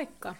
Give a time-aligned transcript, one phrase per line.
[0.00, 0.34] Moikka!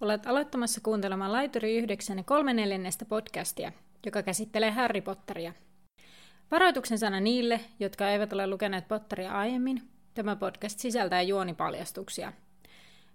[0.00, 3.72] Olet aloittamassa kuuntelemaan Laituri 9 ja 3 neljännestä podcastia,
[4.06, 5.52] joka käsittelee Harry Potteria.
[6.50, 9.82] Varoituksen sana niille, jotka eivät ole lukeneet Potteria aiemmin,
[10.14, 12.32] tämä podcast sisältää juonipaljastuksia.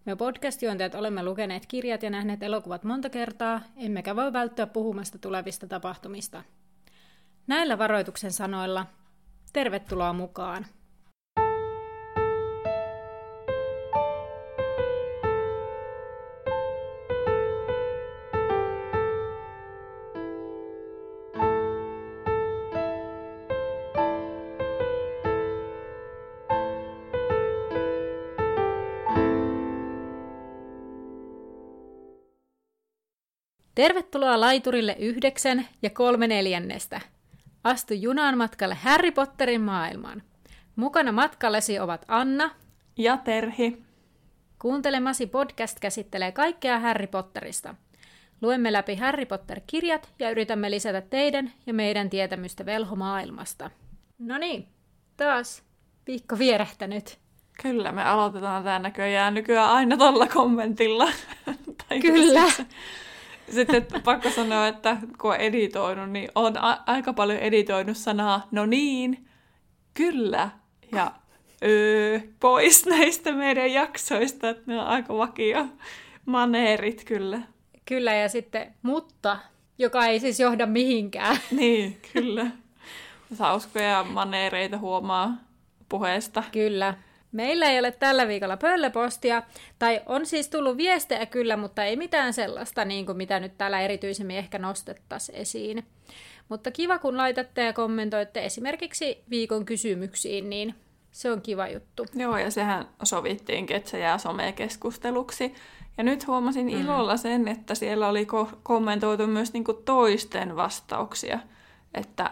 [0.05, 5.67] Me podcast-juontajat olemme lukeneet kirjat ja nähneet elokuvat monta kertaa, emmekä voi välttyä puhumasta tulevista
[5.67, 6.44] tapahtumista.
[7.47, 8.85] Näillä varoituksen sanoilla,
[9.53, 10.65] tervetuloa mukaan!
[33.79, 37.01] Tervetuloa laiturille yhdeksän ja kolme neljännestä.
[37.63, 40.23] Astu junaan matkalle Harry Potterin maailmaan.
[40.75, 42.51] Mukana matkallesi ovat Anna
[42.97, 43.84] ja Terhi.
[44.61, 47.75] Kuuntelemasi podcast käsittelee kaikkea Harry Potterista.
[48.41, 53.71] Luemme läpi Harry Potter-kirjat ja yritämme lisätä teidän ja meidän tietämystä velhomaailmasta.
[54.17, 54.67] No niin,
[55.17, 55.63] taas
[56.07, 57.20] viikko vierähtänyt.
[57.61, 61.11] Kyllä, me aloitetaan tämä näköjään nykyään aina tuolla kommentilla.
[62.01, 62.43] Kyllä.
[63.51, 68.66] Sitten pakko sanoa, että kun on editoinut, niin on a- aika paljon editoinut sanaa no
[68.66, 69.28] niin,
[69.94, 70.50] kyllä
[70.92, 71.11] ja
[71.64, 75.66] öö, pois näistä meidän jaksoista, että ne on aika vakio
[76.25, 77.42] maneerit kyllä.
[77.86, 79.39] Kyllä, ja sitten mutta,
[79.77, 81.38] joka ei siis johda mihinkään.
[81.52, 82.45] Niin, kyllä.
[83.39, 85.38] Hauskoja maneereita huomaa
[85.89, 86.44] puheesta.
[86.52, 86.94] Kyllä.
[87.32, 89.44] Meillä ei ole tällä viikolla pöllöpostia,
[89.80, 93.82] tai on siis tullut viestejä kyllä, mutta ei mitään sellaista, niin kuin mitä nyt täällä
[93.82, 95.86] erityisemmin ehkä nostettaisiin esiin.
[96.50, 100.76] Mutta kiva, kun laitatte ja kommentoitte esimerkiksi viikon kysymyksiin, niin
[101.12, 102.06] se on kiva juttu.
[102.16, 105.54] Joo, ja sehän sovittiin, että se jää somekeskusteluksi.
[105.98, 106.82] Ja nyt huomasin mm.
[106.82, 111.40] ilolla sen, että siellä oli ko- kommentoitu myös niinku toisten vastauksia.
[111.94, 112.32] Että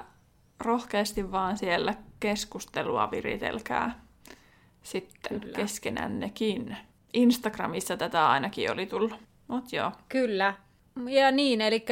[0.59, 4.06] rohkeasti vaan siellä keskustelua viritelkää
[4.91, 5.55] sitten Kyllä.
[5.55, 6.77] keskenännekin.
[7.13, 9.13] Instagramissa tätä ainakin oli tullut.
[9.47, 9.91] Mut joo.
[10.09, 10.53] Kyllä.
[11.09, 11.85] Ja niin, eli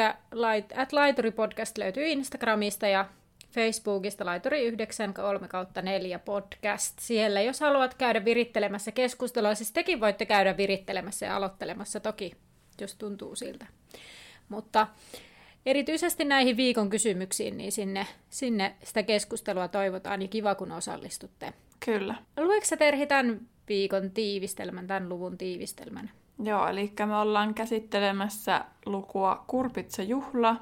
[0.75, 3.05] at Laituri podcast löytyy Instagramista ja
[3.51, 6.99] Facebookista Laituri 93 kautta 4 podcast.
[6.99, 12.35] Siellä, jos haluat käydä virittelemässä keskustelua, siis tekin voitte käydä virittelemässä ja aloittelemassa toki,
[12.81, 13.65] jos tuntuu siltä.
[14.49, 14.87] Mutta
[15.65, 21.53] erityisesti näihin viikon kysymyksiin, niin sinne, sinne sitä keskustelua toivotaan ja kiva, kun osallistutte.
[21.85, 22.15] Kyllä.
[22.37, 26.11] Lueeko sä Terhi tämän viikon tiivistelmän, tämän luvun tiivistelmän?
[26.43, 30.55] Joo, eli me ollaan käsittelemässä lukua Kurpitsa juhla,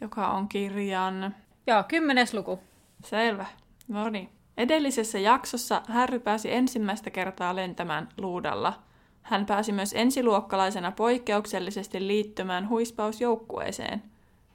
[0.00, 1.34] joka on kirjan...
[1.66, 2.58] Joo, kymmenes luku.
[3.04, 3.46] Selvä.
[3.88, 4.28] No niin.
[4.56, 8.82] Edellisessä jaksossa Harry pääsi ensimmäistä kertaa lentämään luudalla.
[9.22, 14.02] Hän pääsi myös ensiluokkalaisena poikkeuksellisesti liittymään huispausjoukkueeseen.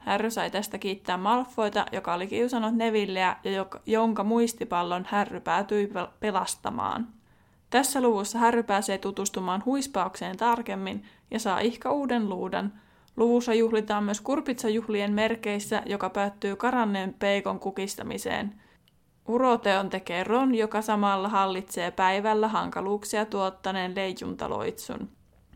[0.06, 7.08] Harry sai tästä kiittää Malfoita, joka oli kiusannut Nevilleä ja jonka muistipallon Harry päätyi pelastamaan.
[7.70, 12.74] Tässä luvussa Harry pääsee tutustumaan huispaukseen tarkemmin ja saa ihka uuden luudan.
[13.18, 18.62] Luvussa juhlitaan myös kurpitsajuhlien merkeissä, joka päättyy karanneen peikon kukistamiseen.
[19.28, 25.10] Uroteon tekee Ron, joka samalla hallitsee päivällä hankaluuksia tuottaneen leijuntaloitsun.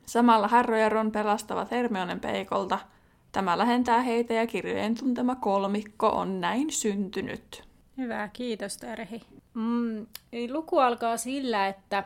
[0.06, 2.80] Samalla Harry ja Ron pelastavat Hermionen peikolta–
[3.32, 7.64] Tämä lähentää heitä ja kirjojen tuntema kolmikko on näin syntynyt.
[7.98, 9.22] Hyvä, kiitos Terhi.
[9.54, 10.06] Mm,
[10.52, 12.04] luku alkaa sillä, että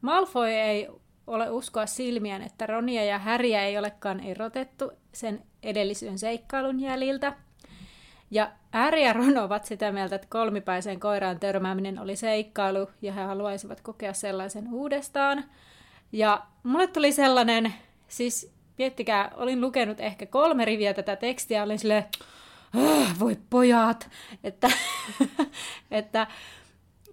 [0.00, 0.88] Malfoy ei
[1.26, 7.32] ole uskoa silmiään, että Ronia ja Häriä ei olekaan erotettu sen edellisen seikkailun jäljiltä.
[8.30, 13.22] Ja Harry ja Ron ovat sitä mieltä, että kolmipäiseen koiraan törmääminen oli seikkailu ja he
[13.22, 15.44] haluaisivat kokea sellaisen uudestaan.
[16.12, 17.74] Ja mulle tuli sellainen,
[18.08, 22.04] siis miettikää, olin lukenut ehkä kolme riviä tätä tekstiä, olin silleen,
[22.76, 24.10] äh, voi pojat,
[24.44, 24.70] että,
[25.90, 26.26] että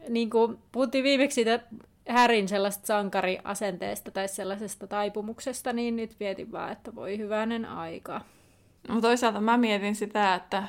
[0.09, 1.59] niin kuin puhuttiin viimeksi siitä
[2.07, 8.21] Härin sellaista sankariasenteesta tai sellaisesta taipumuksesta, niin nyt mietin vaan, että voi hyvänen aika.
[8.87, 10.63] No toisaalta mä mietin sitä, että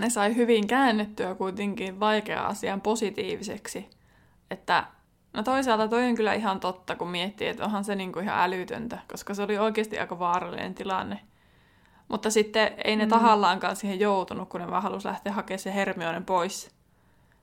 [0.00, 3.90] ne sai hyvin käännettyä kuitenkin vaikea asian positiiviseksi.
[4.50, 4.84] Että
[5.32, 8.98] No toisaalta toi on kyllä ihan totta, kun miettii, että onhan se niinku ihan älytöntä,
[9.10, 11.20] koska se oli oikeasti aika vaarallinen tilanne.
[12.08, 13.10] Mutta sitten ei ne mm.
[13.10, 16.70] tahallaankaan siihen joutunut, kun ne vaan halusi lähteä hakemaan se Hermionen pois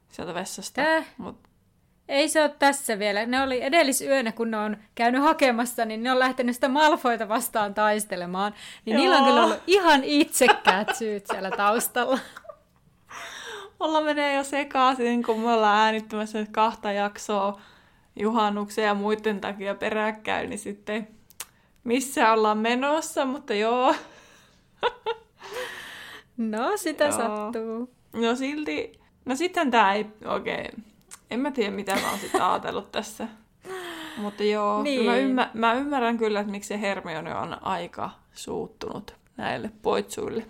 [0.09, 0.81] sieltä vessasta.
[0.81, 1.03] Tää?
[1.18, 1.38] Mut...
[2.09, 3.25] Ei se ole tässä vielä.
[3.25, 7.74] Ne oli edellisyönä, kun ne on käynyt hakemassa, niin ne on lähtenyt sitä Malfoita vastaan
[7.74, 8.53] taistelemaan.
[8.86, 9.01] Niin Joo.
[9.01, 12.19] niillä on kyllä ollut ihan itsekkäät syyt siellä taustalla.
[13.80, 17.62] Mulla menee jo sekaisin, kun me ollaan äänittämässä kahta jaksoa
[18.15, 21.07] juhannuksen ja muiden takia peräkkäin, niin sitten
[21.83, 23.95] missä ollaan menossa, mutta joo.
[26.38, 27.17] No, sitä Joo.
[27.17, 27.94] sattuu.
[28.13, 30.83] No silti, no sitten tää ei oikein,
[31.31, 33.27] en mä tiedä mitä mä oon sitten ajatellut tässä.
[34.17, 35.05] Mutta joo, niin.
[35.05, 40.45] mä, ymmär, mä ymmärrän kyllä, että miksi se Hermione on aika suuttunut näille poitsuille.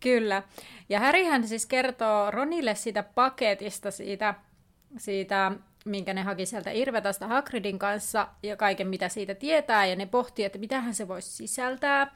[0.00, 0.42] Kyllä.
[0.88, 4.34] Ja Härihän siis kertoo Ronille siitä paketista, siitä,
[4.98, 5.52] siitä
[5.84, 10.44] minkä ne haki sieltä Irvetasta Hagridin kanssa ja kaiken, mitä siitä tietää, ja ne pohtii,
[10.44, 12.14] että mitähän se voisi sisältää.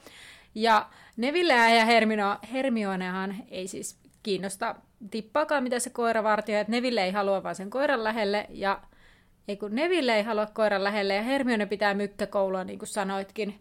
[0.54, 4.74] Ja Neville ja Hermino, Hermionehan ei siis kiinnosta
[5.10, 8.82] tippaakaan, mitä se koira vartio, että Neville ei halua vaan sen koiran lähelle, ja
[9.48, 13.58] ei kun Neville ei halua koiran lähelle, ja Hermione pitää mykkäkoulua, niin kuin sanoitkin.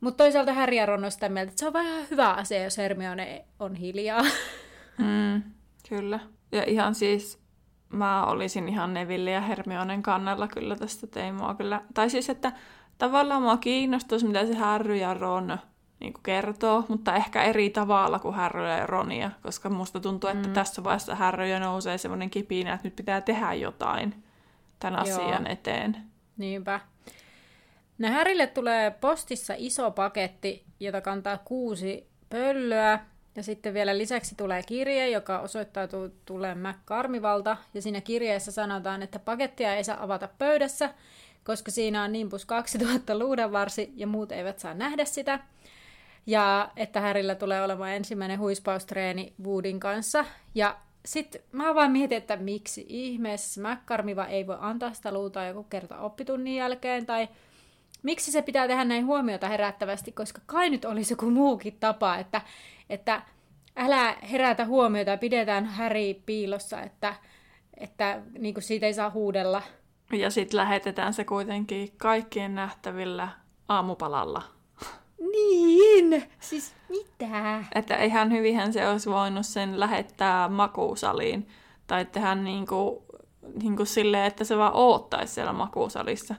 [0.00, 2.62] Mutta toisaalta Harry ja Ron on sitä mieltä, että se on vaan ihan hyvä asia,
[2.62, 4.22] jos Hermione on hiljaa.
[4.98, 5.42] Mm,
[5.88, 6.20] kyllä.
[6.52, 7.38] Ja ihan siis
[7.88, 11.82] mä olisin ihan Neville ja Hermionen kannalla kyllä tästä tein mua kyllä.
[11.94, 12.52] Tai siis, että
[12.98, 15.58] tavallaan mua kiinnostaisi, mitä se Harry ja Ron
[16.00, 20.54] niin kertoo, mutta ehkä eri tavalla kuin Harry ja Ronia, koska musta tuntuu, että mm.
[20.54, 24.24] tässä vaiheessa Harry jo nousee semmoinen kipinä, että nyt pitää tehdä jotain
[24.78, 25.20] tämän Joo.
[25.20, 25.96] asian eteen.
[26.36, 26.80] Niinpä.
[27.98, 32.98] No Härille tulee postissa iso paketti, jota kantaa kuusi pöllöä.
[33.38, 37.56] Ja sitten vielä lisäksi tulee kirje, joka osoittautuu tulee McCarmivalta.
[37.74, 40.94] Ja siinä kirjeessä sanotaan, että pakettia ei saa avata pöydässä,
[41.44, 45.38] koska siinä on Nimbus 2000 luudanvarsi ja muut eivät saa nähdä sitä.
[46.26, 50.24] Ja että Härillä tulee olemaan ensimmäinen huispaustreeni Woodin kanssa.
[50.54, 55.62] Ja sitten mä vaan mietin, että miksi ihmeessä McCarmiva ei voi antaa sitä luutaa joku
[55.62, 57.28] kerta oppitunnin jälkeen, tai
[58.02, 62.40] miksi se pitää tehdä näin huomiota herättävästi, koska kai nyt olisi joku muukin tapa, että,
[62.90, 63.22] että
[63.76, 67.14] älä herätä huomiota ja pidetään Häri piilossa, että,
[67.76, 69.62] että niin kuin siitä ei saa huudella.
[70.12, 73.28] Ja sitten lähetetään se kuitenkin kaikkien nähtävillä
[73.68, 74.42] aamupalalla.
[75.32, 77.64] Niin, siis mitä?
[77.74, 81.48] Että ihan hyvinhän se olisi voinut sen lähettää makuusaliin.
[81.86, 83.04] Tai tehdä niinku,
[83.62, 86.34] niinku silleen, että se vaan oottaisi siellä makuusalissa.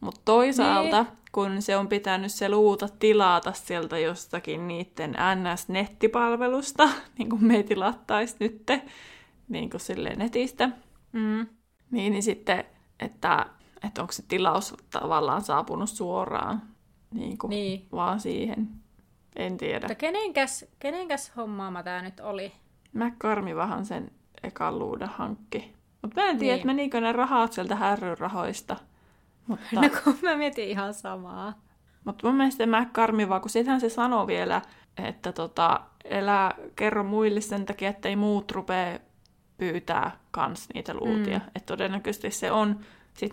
[0.00, 1.12] Mutta toisaalta, niin.
[1.32, 6.88] kun se on pitänyt se luuta tilata sieltä jostakin niiden NS-nettipalvelusta,
[7.18, 8.62] niin kuin me tilattaisi nyt,
[9.48, 10.70] niin kuin silleen netistä,
[11.12, 11.46] Mm.
[11.90, 12.64] niin, niin sitten,
[13.00, 13.46] että,
[13.84, 16.62] että onko se tilaus tavallaan saapunut suoraan
[17.14, 17.86] niin kuin Niin.
[17.92, 18.68] vaan siihen.
[19.36, 19.80] En tiedä.
[19.86, 22.52] Mutta kenenkäs, kenenkäs hommaama tämä nyt oli?
[22.92, 24.10] McCarmivahan sen
[24.42, 25.74] ekan luudan hankki.
[26.02, 26.54] Mutta mä en tiedä, Niin.
[26.54, 28.76] että menikö ne rahat sieltä härryn rahoista.
[29.50, 31.52] Mutta, No kun mä mietin ihan samaa.
[32.04, 34.62] mutta mun mielestä McCarmiva, kun sitähän se sanoi vielä,
[35.06, 39.00] että tota, elää, kerro muille sen takia, että ei muut rupee
[39.58, 41.38] pyytää kans niitä luutia.
[41.38, 41.44] Mm.
[41.54, 42.80] Että todennäköisesti se on
[43.14, 43.32] sit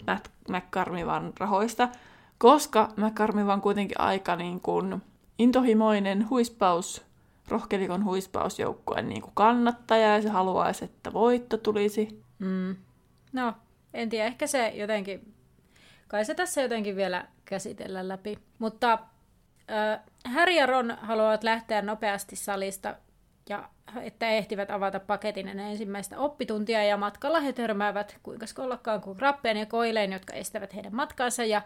[0.49, 1.89] McCarmivan rahoista,
[2.37, 5.01] koska McCarmiva on kuitenkin aika niin kuin
[5.39, 7.05] intohimoinen huispaus,
[7.47, 12.23] rohkelikon huispausjoukkueen niin kuin kannattaja ja se haluaisi, että voitto tulisi.
[12.39, 12.75] Mm.
[13.33, 13.53] No,
[13.93, 15.33] en tiedä, ehkä se jotenkin,
[16.07, 18.39] kai se tässä jotenkin vielä käsitellä läpi.
[18.59, 18.93] Mutta
[19.71, 22.95] äh, Harry ja Ron haluavat lähteä nopeasti salista,
[23.49, 23.69] ja
[24.01, 29.57] että ehtivät avata paketin ennen ensimmäistä oppituntia, ja matkalla he törmäävät kuinka ollakaan kuin rappeen
[29.57, 31.61] ja koileen, jotka estävät heidän matkansa, ja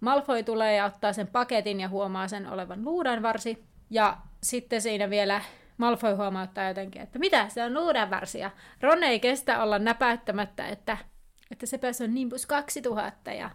[0.00, 5.40] Malfoy tulee ja ottaa sen paketin ja huomaa sen olevan luudanvarsi, ja sitten siinä vielä
[5.76, 10.96] Malfoy huomauttaa jotenkin, että mitä, se on luudanvarsi, ja Ron ei kestä olla näpäyttämättä, että,
[11.50, 13.50] että sepä se on Nimbus 2000, ja,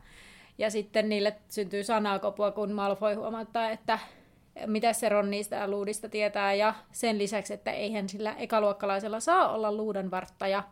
[0.60, 4.00] ja sitten niille syntyy sanakopua, kun Malfoy huomauttaa, että
[4.66, 9.72] mitä se Ron niistä luudista tietää, ja sen lisäksi, että eihän sillä ekaluokkalaisella saa olla
[9.72, 10.64] luudanvarttaja.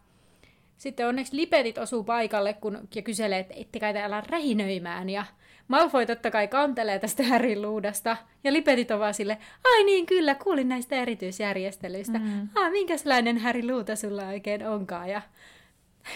[0.77, 5.25] Sitten onneksi lipetit osuu paikalle kun, ja kyselee, että ette kai täällä rähinöimään, ja
[5.67, 10.35] Malfoy totta kai kantelee tästä Härin luudasta, ja lipetit on vaan sille, ai niin kyllä,
[10.35, 12.19] kuulin näistä erityisjärjestelyistä.
[12.19, 12.49] Mm.
[12.55, 15.21] Ah, minkälainen Häri luuta sulla oikein onkaan, ja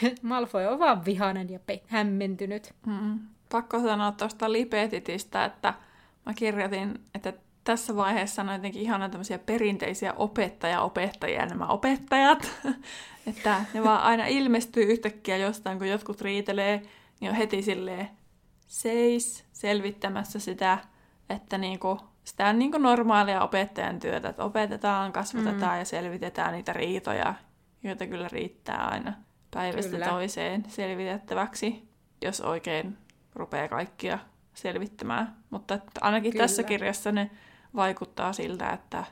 [0.21, 2.73] Malfoy on vaan vihainen ja pe- hämmentynyt.
[2.85, 3.19] Mm.
[3.51, 5.73] Pakko sanoa tuosta Lipetitistä, että
[6.25, 12.51] mä kirjoitin, että tässä vaiheessa on jotenkin ihana tämmöisiä perinteisiä opettaja-opettajia nämä opettajat.
[13.27, 16.81] että ne vaan aina ilmestyy yhtäkkiä jostain, kun jotkut riitelee,
[17.19, 18.09] niin on heti silleen
[18.67, 20.77] seis selvittämässä sitä,
[21.29, 25.79] että niinku, sitä on niinku normaalia opettajan työtä, että opetetaan, kasvatetaan mm.
[25.79, 27.33] ja selvitetään niitä riitoja,
[27.83, 29.13] joita kyllä riittää aina
[29.51, 30.05] päivästä Kyllä.
[30.05, 31.87] toiseen selvitettäväksi,
[32.21, 32.97] jos oikein
[33.35, 34.19] rupeaa kaikkia
[34.53, 35.35] selvittämään.
[35.49, 36.43] Mutta että ainakin Kyllä.
[36.43, 37.31] tässä kirjassa ne
[37.75, 39.03] vaikuttaa siltä, että,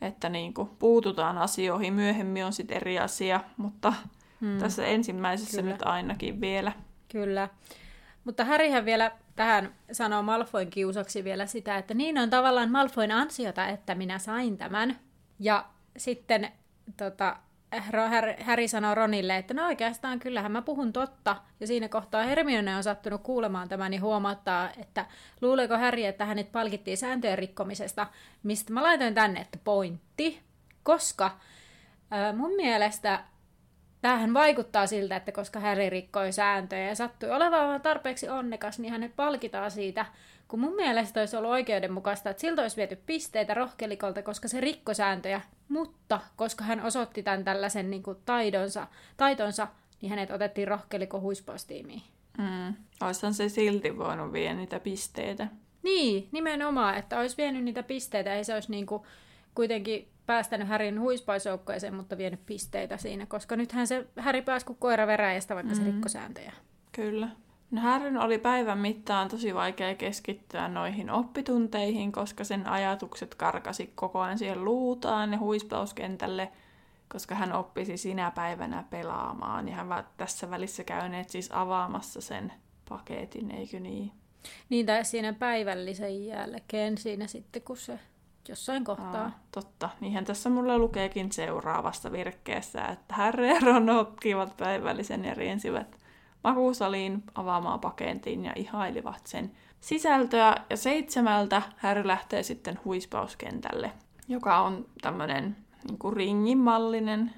[0.00, 1.94] että niin kuin puututaan asioihin.
[1.94, 3.92] Myöhemmin on sitten eri asia, mutta
[4.40, 4.58] hmm.
[4.58, 5.72] tässä ensimmäisessä Kyllä.
[5.72, 6.72] nyt ainakin vielä.
[7.12, 7.48] Kyllä.
[8.24, 13.66] Mutta Härihän vielä tähän sanoo Malfoin kiusaksi vielä sitä, että niin on tavallaan Malfoin ansiota,
[13.66, 14.98] että minä sain tämän.
[15.38, 15.66] Ja
[15.96, 16.52] sitten
[16.96, 17.36] tota,
[18.38, 21.36] Häri sanoo Ronille, että no oikeastaan kyllähän mä puhun totta.
[21.60, 25.06] Ja siinä kohtaa Hermione on sattunut kuulemaan tämän niin huomattaa, että
[25.40, 28.06] luuleeko Häri, että hänet palkittiin sääntöjen rikkomisesta,
[28.42, 30.40] mistä mä laitoin tänne, että pointti.
[30.82, 31.30] Koska
[32.36, 33.24] mun mielestä
[34.00, 39.16] tämähän vaikuttaa siltä, että koska Häri rikkoi sääntöjä ja sattui olemaan tarpeeksi onnekas, niin hänet
[39.16, 40.06] palkitaan siitä–
[40.52, 44.94] kun mun mielestä olisi ollut oikeudenmukaista, että siltä olisi viety pisteitä rohkelikolta, koska se rikkoi
[44.94, 49.68] sääntöjä, mutta koska hän osoitti tämän tällaisen niin kuin taidonsa, taitonsa,
[50.00, 52.02] niin hänet otettiin rohkeliko huispaustiimiin.
[52.38, 52.74] Mm.
[53.00, 55.48] Olisihan se silti voinut viedä niitä pisteitä.
[55.82, 59.02] Niin, nimenomaan, että olisi vienyt niitä pisteitä, ei se olisi niin kuin
[59.54, 65.06] kuitenkin päästänyt Härin huispausjoukkoeseen, mutta vienyt pisteitä siinä, koska nythän se Häri pääsi kuin koira
[65.06, 65.86] veräjästä, vaikka mm-hmm.
[65.86, 66.52] se rikko sääntöjä.
[66.92, 67.28] Kyllä.
[67.72, 74.20] No Harryn oli päivän mittaan tosi vaikea keskittyä noihin oppitunteihin, koska sen ajatukset karkasi koko
[74.20, 76.52] ajan siihen luutaan ja huispauskentälle,
[77.08, 79.68] koska hän oppisi sinä päivänä pelaamaan.
[79.68, 82.52] Ja hän var tässä välissä käyneet siis avaamassa sen
[82.88, 84.12] paketin, eikö niin?
[84.68, 87.98] Niin, tai siinä päivällisen jälkeen siinä sitten, kun se
[88.48, 89.22] jossain kohtaa.
[89.22, 89.90] Aa, totta.
[90.00, 96.01] Niinhän tässä mulle lukeekin seuraavassa virkkeessä, että Harry ja Ron oppivat päivällisen ja riensivät
[96.44, 100.56] makuusaliin avaamaan paketin ja ihailivat sen sisältöä.
[100.70, 103.92] Ja seitsemältä Harry lähtee sitten huispauskentälle,
[104.28, 105.56] joka on tämmöinen
[105.88, 107.32] niin kuin ringin mallinen,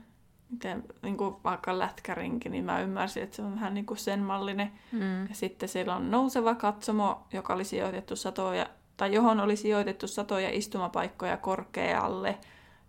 [0.50, 4.20] miten, niin kuin vaikka lätkärinki, niin mä ymmärsin, että se on vähän niin kuin sen
[4.20, 4.72] mallinen.
[4.92, 5.22] Mm.
[5.28, 10.50] Ja sitten siellä on nouseva katsomo, joka oli sijoitettu satoja, tai johon oli sijoitettu satoja
[10.52, 12.38] istumapaikkoja korkealle,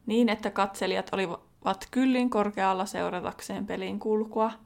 [0.06, 4.52] niin että katselijat olivat kyllin korkealla seuratakseen pelin kulkua–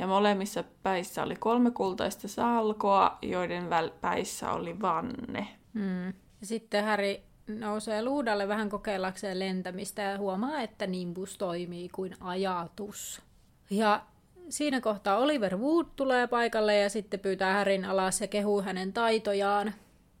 [0.00, 5.48] ja molemmissa päissä oli kolme kultaista salkoa, joiden väl- päissä oli vanne.
[5.72, 6.06] Mm.
[6.06, 13.22] Ja sitten Häri nousee luudalle vähän kokeillakseen lentämistä ja huomaa, että nimbus toimii kuin ajatus.
[13.70, 14.02] Ja
[14.48, 19.74] siinä kohtaa Oliver Wood tulee paikalle ja sitten pyytää Härin alas ja kehuu hänen taitojaan.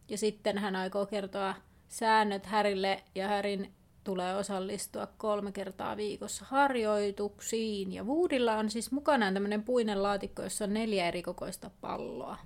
[0.08, 1.54] Ja sitten hän aikoo kertoa
[1.88, 3.72] säännöt Härille ja Härin
[4.04, 7.92] tulee osallistua kolme kertaa viikossa harjoituksiin.
[7.92, 12.36] Ja Woodilla on siis mukanaan tämmöinen puinen laatikko, jossa on neljä eri kokoista palloa.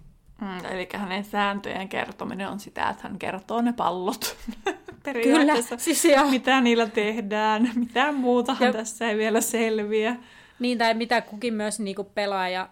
[0.41, 4.37] Mm, eli hänen sääntöjen kertominen on sitä, että hän kertoo ne pallot.
[5.05, 6.25] Periaatteessa, Kyllä, siis jo.
[6.25, 8.73] mitä niillä tehdään, mitään muutahan ja...
[8.73, 10.17] tässä ei vielä selviä.
[10.59, 12.69] Niin, tai mitä kukin myös niin kuin pelaaja,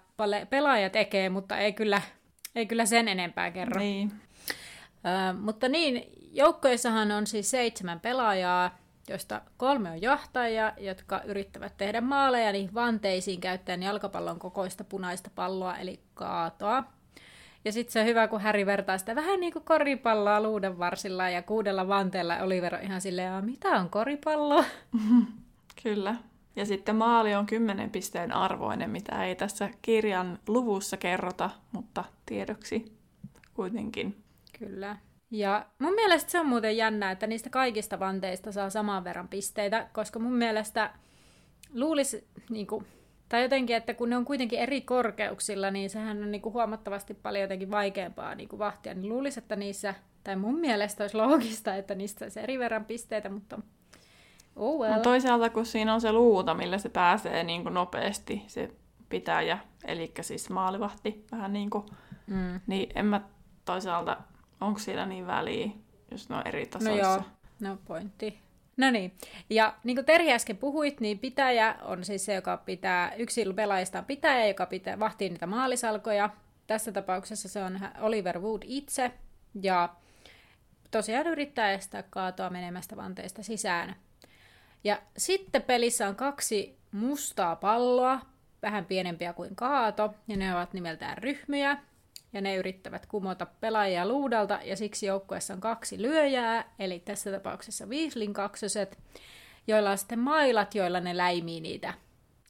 [0.50, 2.02] pelaaja tekee, mutta ei kyllä,
[2.54, 3.80] ei kyllä sen enempää kerro.
[3.80, 4.12] Niin.
[5.04, 12.00] Ö, mutta niin, joukkoissahan on siis seitsemän pelaajaa, joista kolme on johtajia, jotka yrittävät tehdä
[12.00, 16.84] maaleja niin vanteisiin käyttäen jalkapallon kokoista punaista palloa, eli kaatoa.
[17.64, 21.30] Ja sitten se on hyvä, kun Häri vertaa sitä vähän niin kuin koripalloa luuden varsilla
[21.30, 24.64] ja kuudella vanteella Oliver on ihan silleen, mitä on koripallo?
[25.82, 26.16] Kyllä.
[26.56, 32.98] Ja sitten maali on kymmenen pisteen arvoinen, mitä ei tässä kirjan luvussa kerrota, mutta tiedoksi
[33.54, 34.22] kuitenkin.
[34.58, 34.96] Kyllä.
[35.32, 39.88] Ja mun mielestä se on muuten jännä, että niistä kaikista vanteista saa saman verran pisteitä,
[39.92, 40.90] koska mun mielestä
[41.74, 42.86] luulisi, niin kuin,
[43.28, 47.14] tai jotenkin, että kun ne on kuitenkin eri korkeuksilla, niin sehän on niin kuin huomattavasti
[47.14, 51.74] paljon jotenkin vaikeampaa niin kuin vahtia, niin luulisi, että niissä, tai mun mielestä olisi loogista,
[51.76, 53.58] että niistä saisi eri verran pisteitä, mutta
[54.56, 54.94] oh well.
[54.94, 58.70] No toisaalta, kun siinä on se luuta, millä se pääsee niin kuin nopeasti, se
[59.08, 61.84] pitäjä, eli siis maalivahti, vähän niin kuin,
[62.26, 62.60] mm.
[62.66, 63.20] niin en mä
[63.64, 64.16] toisaalta
[64.62, 65.70] onko siellä niin väliä,
[66.10, 67.06] jos ne on eri tasoissa?
[67.06, 67.22] No joo,
[67.60, 68.38] no pointti.
[68.76, 69.12] No niin,
[69.50, 73.98] ja niin kuin Terhi äsken puhuit, niin pitäjä on siis se, joka pitää, yksi pelaajista
[73.98, 76.30] on pitäjä, joka pitää, vahtii niitä maalisalkoja.
[76.66, 79.12] Tässä tapauksessa se on Oliver Wood itse,
[79.62, 79.88] ja
[80.90, 83.96] tosiaan yrittää estää kaatoa menemästä vanteista sisään.
[84.84, 88.20] Ja sitten pelissä on kaksi mustaa palloa,
[88.62, 91.78] vähän pienempiä kuin kaato, ja ne ovat nimeltään ryhmiä
[92.32, 97.86] ja ne yrittävät kumota pelaajia luudalta, ja siksi joukkueessa on kaksi lyöjää, eli tässä tapauksessa
[97.86, 98.98] Weasleyn kaksoset,
[99.66, 101.94] joilla on sitten mailat, joilla ne läimii niitä,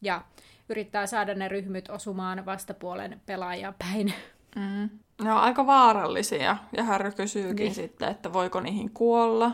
[0.02, 0.22] ja
[0.68, 4.14] yrittää saada ne ryhmyt osumaan vastapuolen pelaajia päin.
[4.56, 4.90] Mm.
[5.22, 7.74] Ne on aika vaarallisia, ja Harry kysyykin niin.
[7.74, 9.52] sitten, että voiko niihin kuolla,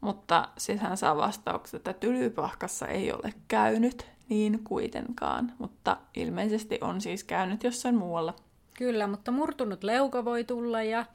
[0.00, 7.00] mutta sitten hän saa vastauksen, että tylypahkassa ei ole käynyt niin kuitenkaan, mutta ilmeisesti on
[7.00, 8.34] siis käynyt jossain muualla.
[8.78, 11.06] Kyllä, mutta murtunut leuka voi tulla ja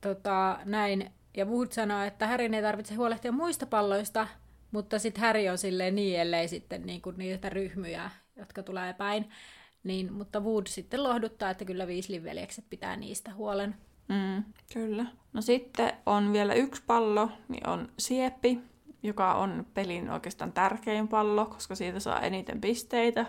[0.00, 1.10] tota, näin.
[1.36, 4.26] Ja Wood sanoo, että Härin ei tarvitse huolehtia muista palloista,
[4.70, 9.28] mutta sitten Häri on silleen niin, ellei sitten niin kuin niitä ryhmyjä, jotka tulee päin.
[9.84, 13.74] Niin, mutta Wood sitten lohduttaa, että kyllä Weasleyn veljekset pitää niistä huolen.
[14.08, 15.06] Mm, kyllä.
[15.32, 18.58] No sitten on vielä yksi pallo, niin on Sieppi,
[19.02, 23.26] joka on pelin oikeastaan tärkein pallo, koska siitä saa eniten pisteitä.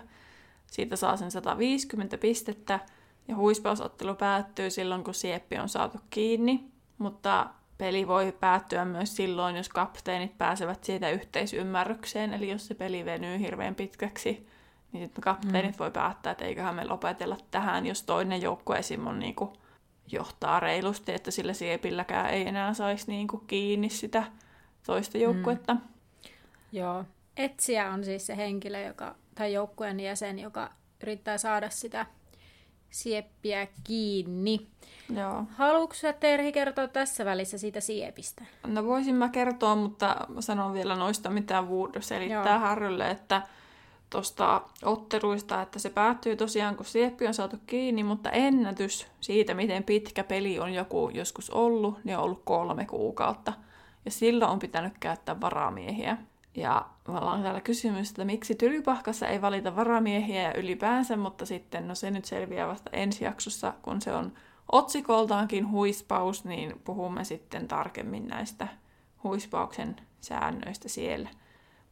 [0.66, 2.80] Siitä saa sen 150 pistettä,
[3.28, 6.64] ja huispausottelu päättyy silloin, kun Sieppi on saatu kiinni.
[6.98, 7.46] Mutta
[7.78, 13.38] peli voi päättyä myös silloin, jos kapteenit pääsevät siitä yhteisymmärrykseen, eli jos se peli venyy
[13.38, 14.48] hirveän pitkäksi,
[14.92, 15.78] niin sitten kapteenit mm.
[15.78, 19.06] voi päättää, että eiköhän me lopetella tähän, jos toinen joukkue esim.
[19.06, 19.52] on niinku
[20.12, 24.24] johtaa reilusti, että sillä siepilläkään ei enää saisi niinku kiinni sitä
[24.86, 25.74] toista joukkuetta.
[25.74, 25.80] Mm.
[26.72, 27.04] Joo.
[27.36, 30.70] Etsiä on siis se henkilö, joka, tai joukkueen jäsen, joka
[31.02, 32.06] yrittää saada sitä
[32.96, 34.66] sieppiä kiinni.
[35.16, 35.44] Joo.
[35.56, 38.44] Haluatko sä Terhi kertoa tässä välissä siitä siepistä?
[38.66, 42.58] No voisin mä kertoa, mutta sanon vielä noista, mitä Wood selittää Joo.
[42.58, 43.42] Harrylle, että
[44.10, 49.84] tuosta otteluista, että se päättyy tosiaan, kun sieppi on saatu kiinni, mutta ennätys siitä, miten
[49.84, 53.52] pitkä peli on joku joskus ollut, niin on ollut kolme kuukautta.
[54.04, 56.16] Ja silloin on pitänyt käyttää varamiehiä.
[56.56, 61.88] Ja me ollaan täällä kysymys, että miksi tylypahkassa ei valita varamiehiä ja ylipäänsä, mutta sitten,
[61.88, 64.32] no se nyt selviää vasta ensi jaksossa, kun se on
[64.72, 68.68] otsikoltaankin huispaus, niin puhumme sitten tarkemmin näistä
[69.24, 71.28] huispauksen säännöistä siellä.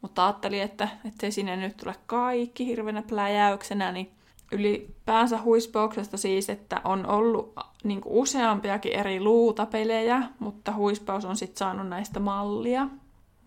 [0.00, 4.10] Mutta ajattelin, että ettei sinne nyt tule kaikki hirveänä pläjäyksenä, niin
[4.52, 7.52] ylipäänsä huispauksesta siis, että on ollut
[7.84, 12.88] niin useampiakin eri luutapelejä, mutta huispaus on sitten saanut näistä mallia.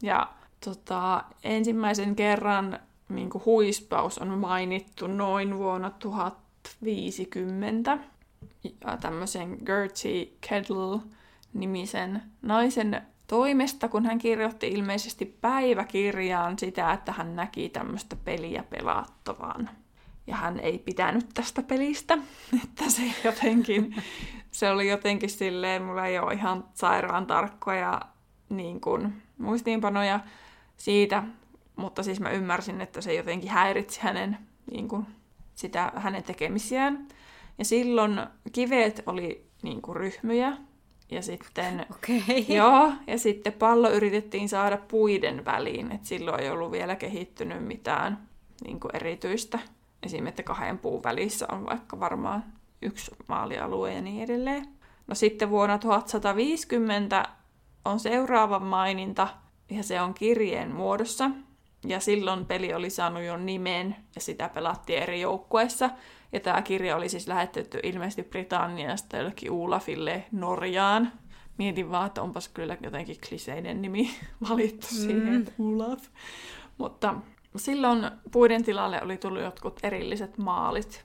[0.01, 0.27] Ja
[0.65, 7.97] tota, ensimmäisen kerran niin huispaus on mainittu noin vuonna 1050
[8.63, 17.69] ja tämmöisen Gertie Kettle-nimisen naisen toimesta, kun hän kirjoitti ilmeisesti päiväkirjaan sitä, että hän näki
[17.69, 19.69] tämmöistä peliä pelattavan.
[20.27, 22.17] Ja hän ei pitänyt tästä pelistä,
[22.63, 23.95] että se jotenkin,
[24.51, 28.01] se oli jotenkin silleen, mulla ei ole ihan sairaan tarkkoja
[28.49, 30.19] niin kuin, muistiinpanoja
[30.77, 31.23] siitä,
[31.75, 34.37] mutta siis mä ymmärsin, että se jotenkin häiritsi hänen,
[34.71, 35.05] niin kuin,
[35.53, 37.07] sitä, hänen tekemisiään.
[37.57, 38.19] Ja silloin
[38.51, 40.57] kivet oli niin kuin, ryhmyjä,
[41.11, 42.37] ja sitten, okay.
[42.55, 48.27] joo, ja sitten pallo yritettiin saada puiden väliin, että silloin ei ollut vielä kehittynyt mitään
[48.63, 49.59] niin kuin erityistä.
[50.03, 52.43] Esimerkiksi, että kahden puun välissä on vaikka varmaan
[52.81, 54.67] yksi maalialue ja niin edelleen.
[55.07, 57.29] No sitten vuonna 1150
[57.85, 59.27] on seuraava maininta,
[59.69, 61.31] ja se on kirjeen muodossa.
[61.85, 65.89] Ja silloin peli oli saanut jo nimen, ja sitä pelattiin eri joukkueissa.
[66.31, 71.11] Ja tämä kirja oli siis lähetetty ilmeisesti Britanniasta jollekin Ulafille Norjaan.
[71.57, 74.09] Mietin vaan, että onpas kyllä jotenkin kliseinen nimi
[74.49, 74.97] valittu mm.
[74.97, 76.03] siihen, että Ulaf.
[76.77, 77.15] Mutta
[77.55, 81.03] silloin puiden tilalle oli tullut jotkut erilliset maalit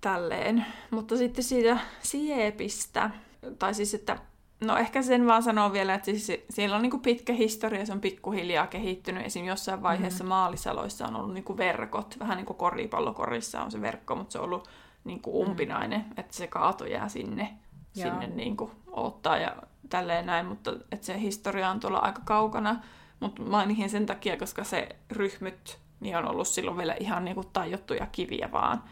[0.00, 0.66] tälleen.
[0.90, 3.10] Mutta sitten siitä siepistä,
[3.58, 4.18] tai siis että
[4.60, 8.00] No ehkä sen vaan sanoo vielä, että siis siellä on niinku pitkä historia, se on
[8.00, 9.26] pikkuhiljaa kehittynyt.
[9.26, 9.44] Esim.
[9.44, 10.28] jossain vaiheessa mm-hmm.
[10.28, 14.44] maalisaloissa on ollut niinku verkot, vähän niin kuin koripallokorissa on se verkko, mutta se on
[14.44, 14.68] ollut
[15.04, 16.14] niinku umpinainen, mm-hmm.
[16.20, 17.48] että se kaato jää sinne,
[17.92, 19.56] sinne niinku ottaa ja
[19.88, 22.82] tälleen näin, mutta että se historia on tuolla aika kaukana.
[23.20, 28.06] Mutta mainihin sen takia, koska se ryhmyt niin on ollut silloin vielä ihan niinku tajottuja
[28.06, 28.82] kiviä vaan.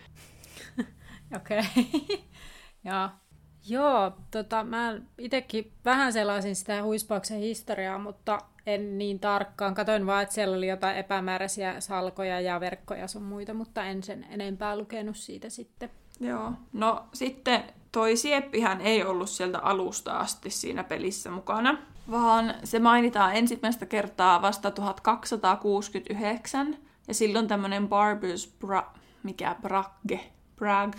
[1.36, 1.58] Okei.
[1.58, 2.18] Okay.
[2.84, 3.08] Joo.
[3.68, 9.74] Joo, tota, mä itsekin vähän selaisin sitä huispauksen historiaa, mutta en niin tarkkaan.
[9.74, 14.26] Katoin vaan, että siellä oli jotain epämääräisiä salkoja ja verkkoja sun muita, mutta en sen
[14.30, 15.90] enempää lukenut siitä sitten.
[16.20, 21.78] Joo, no sitten toi Sieppihän ei ollut sieltä alusta asti siinä pelissä mukana,
[22.10, 26.76] vaan se mainitaan ensimmäistä kertaa vasta 1269,
[27.08, 28.92] ja silloin tämmönen Barbus Bra...
[29.22, 30.20] mikä Bragge,
[30.56, 30.96] Bragg,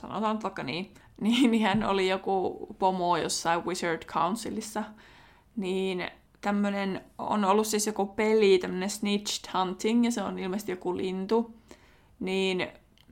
[0.00, 4.84] sanotaan vaikka niin, niin, niin hän oli joku pomo jossain Wizard Councilissa,
[5.56, 10.96] niin tämmönen on ollut siis joku peli, tämmönen Snitched Hunting, ja se on ilmeisesti joku
[10.96, 11.54] lintu,
[12.20, 12.68] niin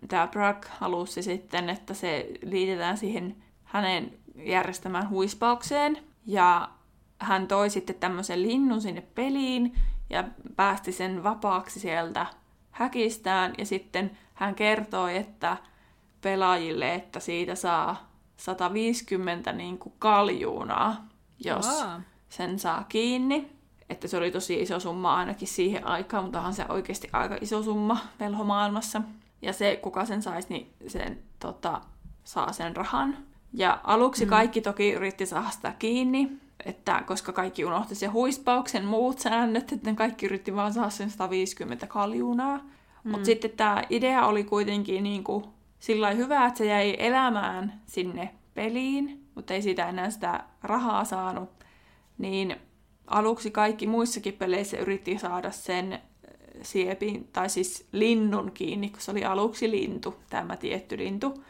[0.09, 6.69] tämä Bragg halusi sitten, että se liitetään siihen hänen järjestämään huispaukseen, ja
[7.19, 9.75] hän toi sitten tämmöisen linnun sinne peliin,
[10.11, 10.25] ja
[10.57, 12.27] päästi sen vapaaksi sieltä
[12.71, 15.57] häkistään, ja sitten hän kertoi, että
[16.27, 21.07] pelaajille, että siitä saa 150 niin kuin kaljuunaa,
[21.45, 22.01] jos Aa.
[22.29, 23.53] sen saa kiinni.
[23.91, 27.62] Että se oli tosi iso summa ainakin siihen aikaan, mutta onhan se oikeasti aika iso
[27.62, 29.03] summa velhomaailmassa.
[29.43, 31.81] Ja se, kuka sen saisi, niin sen tota,
[32.25, 33.17] saa sen rahan.
[33.53, 34.29] Ja aluksi mm.
[34.29, 36.33] kaikki toki yritti saada sitä kiinni,
[36.65, 41.11] että koska kaikki unohti se huispauksen muut säännöt, että ne kaikki yritti vaan saada sen
[41.11, 42.59] 150 kaljuunaa.
[42.59, 43.11] Mm.
[43.11, 45.45] Mutta sitten tämä idea oli kuitenkin niin kuin
[45.79, 51.51] sillä hyvä, että se jäi elämään sinne peliin, mutta ei siitä enää sitä rahaa saanut,
[52.19, 52.57] niin
[53.07, 55.99] aluksi kaikki muissakin peleissä yritti saada sen
[56.62, 61.45] siepin, tai siis linnun kiinni, kun se oli aluksi lintu, tämä tietty lintu.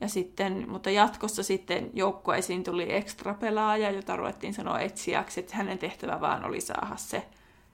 [0.00, 5.78] Ja sitten, mutta jatkossa sitten joukkueisiin tuli ekstra pelaaja, jota ruvettiin sanoa etsiäksi, että hänen
[5.78, 7.26] tehtävä vaan oli saada se,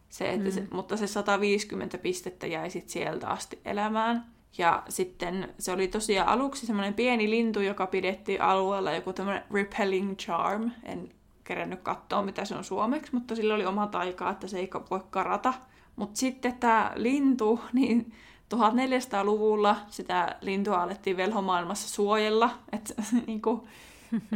[0.08, 0.52] se, että mm.
[0.52, 4.26] se mutta se 150 pistettä jäi sitten sieltä asti elämään.
[4.58, 10.16] Ja sitten se oli tosiaan aluksi semmoinen pieni lintu, joka pidettiin alueella joku tämmöinen repelling
[10.16, 10.70] charm.
[10.84, 11.08] En
[11.44, 15.00] kerännyt katsoa, mitä se on suomeksi, mutta sillä oli oma taikaa, että se ei voi
[15.10, 15.54] karata.
[15.96, 18.12] Mutta sitten tämä lintu, niin
[18.54, 22.50] 1400-luvulla sitä lintua alettiin velhomaailmassa suojella.
[22.72, 22.94] Et,
[23.26, 23.60] niin kuin,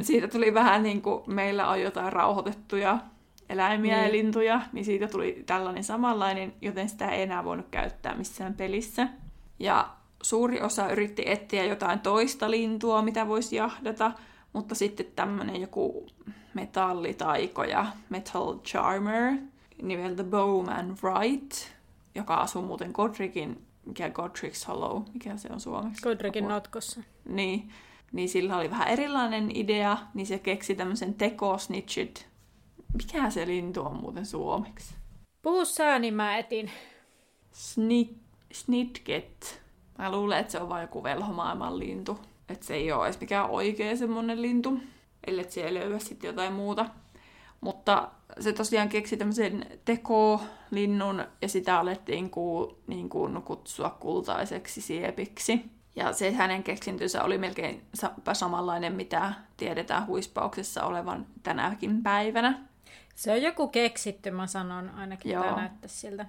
[0.01, 2.99] siitä tuli vähän niin kuin meillä on jotain rauhoitettuja
[3.49, 4.07] eläimiä niin.
[4.07, 9.09] ja lintuja, niin siitä tuli tällainen samanlainen, joten sitä ei enää voinut käyttää missään pelissä.
[9.59, 9.97] Ja
[10.29, 14.13] suuri osa yritti etsiä jotain toista lintua, mitä voisi jahdata,
[14.53, 16.07] mutta sitten tämmöinen joku
[16.55, 19.33] metallitaiko ja metal charmer
[19.83, 21.53] nimeltä Bowman Wright,
[22.15, 26.03] joka asuu muuten Godricin, mikä Godric's Hollow, mikä se on suomeksi?
[26.03, 27.03] Godricin notkossa.
[27.29, 27.73] Niin,
[28.13, 32.29] niin sillä oli vähän erilainen idea, niin se keksi tämmöisen tekosnitchit.
[32.93, 34.95] Mikä se lintu on muuten suomeksi?
[35.43, 36.71] Puhu sä, niin mä etin.
[37.53, 38.17] Snit,
[38.53, 39.66] snitket.
[39.99, 42.19] Mä luulen, että se on vain joku velhomaailman lintu.
[42.49, 44.79] Että se ei ole edes mikään oikea semmonen lintu.
[45.27, 46.87] Ellei siellä löyä sitten jotain muuta.
[47.61, 48.09] Mutta
[48.41, 55.65] se tosiaan keksi tämmöisen tekolinnun ja sitä alettiin ku, niin kuin kutsua kultaiseksi siepiksi.
[55.97, 57.85] Ja se hänen keksintönsä oli melkein
[58.33, 62.59] samanlainen, mitä tiedetään huispauksessa olevan tänäkin päivänä.
[63.15, 65.45] Se on joku keksitty, mä sanon ainakin, Joo.
[65.45, 66.27] tämä näyttää siltä.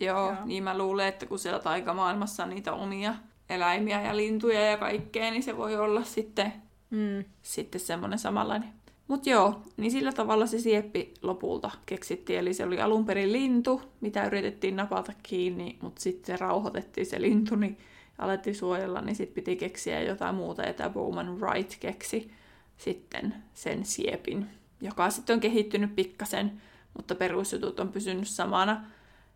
[0.00, 3.14] Joo, Joo, niin mä luulen, että kun siellä taikamaailmassa on niitä omia
[3.48, 6.52] eläimiä ja lintuja ja kaikkea, niin se voi olla sitten,
[6.90, 7.24] mm.
[7.42, 8.68] sitten semmoinen samanlainen.
[9.08, 12.38] Mutta joo, niin sillä tavalla se sieppi lopulta keksittiin.
[12.38, 17.20] Eli se oli alun perin lintu, mitä yritettiin napata kiinni, mutta sitten se rauhoitettiin se
[17.20, 17.78] lintu, niin
[18.18, 20.62] alettiin suojella, niin sitten piti keksiä jotain muuta.
[20.62, 22.30] Ja tämä Bowman Wright keksi
[22.76, 24.46] sitten sen siepin,
[24.80, 26.60] joka sitten on kehittynyt pikkasen,
[26.96, 28.84] mutta perusjutut on pysynyt samana.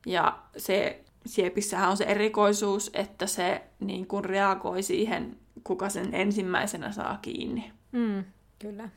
[0.06, 6.92] Ja se siepissähän on se erikoisuus, että se niin kuin reagoi siihen, kuka sen ensimmäisenä
[6.92, 7.72] saa kiinni.
[7.92, 8.24] Mm,
[8.58, 8.88] kyllä.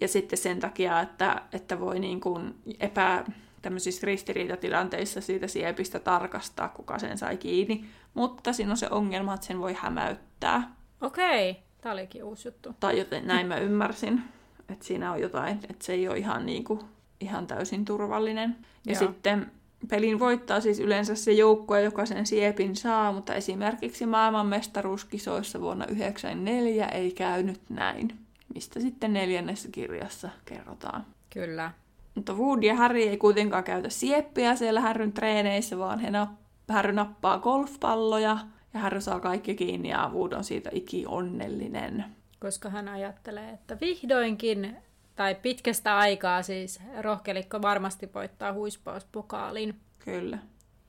[0.00, 3.24] Ja sitten sen takia, että, että voi niin kuin epä
[3.62, 7.84] tämmöisissä ristiriitatilanteissa siitä siepistä tarkastaa, kuka sen sai kiinni.
[8.14, 10.74] Mutta siinä on se ongelma, että sen voi hämäyttää.
[11.00, 12.74] Okei, tämä olikin uusi juttu.
[12.80, 14.22] Tai joten näin mä ymmärsin,
[14.68, 16.80] että siinä on jotain, että se ei ole ihan, niin kuin,
[17.20, 18.56] ihan täysin turvallinen.
[18.86, 18.98] Ja Joo.
[18.98, 19.52] sitten
[19.88, 26.88] pelin voittaa siis yleensä se joukkue, joka sen siepin saa, mutta esimerkiksi maailmanmestaruuskisoissa vuonna 1994
[26.88, 28.22] ei käynyt näin
[28.54, 31.06] mistä sitten neljännessä kirjassa kerrotaan.
[31.30, 31.72] Kyllä.
[32.14, 36.92] Mutta Wood ja Harry ei kuitenkaan käytä sieppiä siellä Härryn treeneissä, vaan he napp- Harry
[36.92, 38.38] nappaa golfpalloja
[38.74, 42.04] ja Harry saa kaikki kiinni ja Wood on siitä iki onnellinen.
[42.40, 44.76] Koska hän ajattelee, että vihdoinkin,
[45.16, 49.80] tai pitkästä aikaa siis, rohkelikko varmasti voittaa huispauspokaalin.
[49.98, 50.38] Kyllä.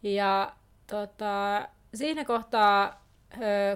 [0.03, 0.53] Ja
[0.87, 3.03] tota, siinä kohtaa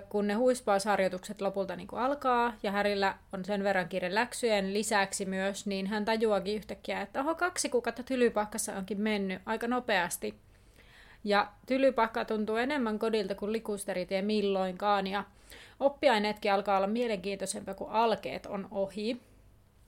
[0.10, 5.26] kun ne huispausharjoitukset lopulta niin kuin alkaa, ja Härillä on sen verran kiire läksyjen lisäksi
[5.26, 10.34] myös, niin hän tajuakin yhtäkkiä, että oho, kaksi kuukautta tylypakkassa onkin mennyt aika nopeasti.
[11.24, 15.24] Ja tylypakka tuntuu enemmän kodilta kuin likusteritie milloinkaan, ja
[15.80, 19.22] oppiaineetkin alkaa olla mielenkiintoisempia, kun alkeet on ohi.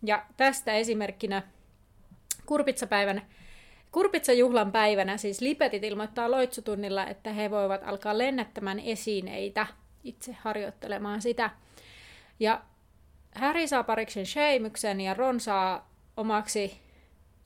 [0.04, 1.44] Ja tästä esimerkkinä
[2.46, 3.22] kurpitsapäivän
[3.92, 9.68] Kurpitsajuhlan päivänä siis Lipetit ilmoittaa loitsutunnilla, että he voivat alkaa lennättämään esineitä,
[10.04, 11.50] itse harjoittelemaan sitä.
[12.40, 12.62] Ja
[13.36, 16.82] Harry saa pariksen Seamyksen ja Ron saa omaksi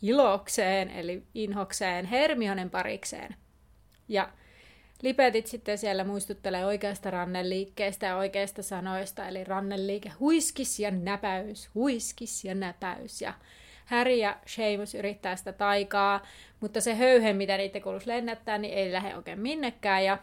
[0.02, 3.36] ilokseen, eli inhokseen, Hermionen parikseen.
[4.08, 4.30] Ja
[5.04, 12.46] Lipetit sitten siellä muistuttelee oikeasta ranneliikkeestä ja oikeista sanoista, eli ranneliike huiskis ja näpäys, huiskis
[12.46, 13.22] ja näpäys.
[13.22, 13.34] Ja
[13.86, 16.26] Harry ja Seamus yrittää sitä taikaa,
[16.60, 20.06] mutta se höyhe, mitä niitä kuuluisi lennättää, niin ei lähde oikein minnekään.
[20.06, 20.18] Ja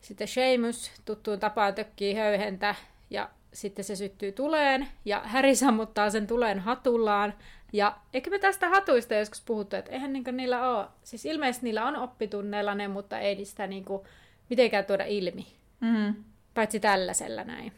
[0.00, 2.74] sitten Seamus tuttuun tapaan tökkii höyhentä
[3.10, 7.34] ja sitten se syttyy tuleen ja Harry sammuttaa sen tuleen hatullaan.
[7.72, 11.84] Ja eikö me tästä hatuista joskus puhuttu, että eihän niin niillä ole, siis ilmeisesti niillä
[11.84, 14.02] on oppitunneilla ne, mutta ei sitä niin kuin
[14.50, 15.46] mitenkään tuoda ilmi.
[15.80, 16.14] Mm.
[16.54, 17.72] Paitsi tällaisella näin.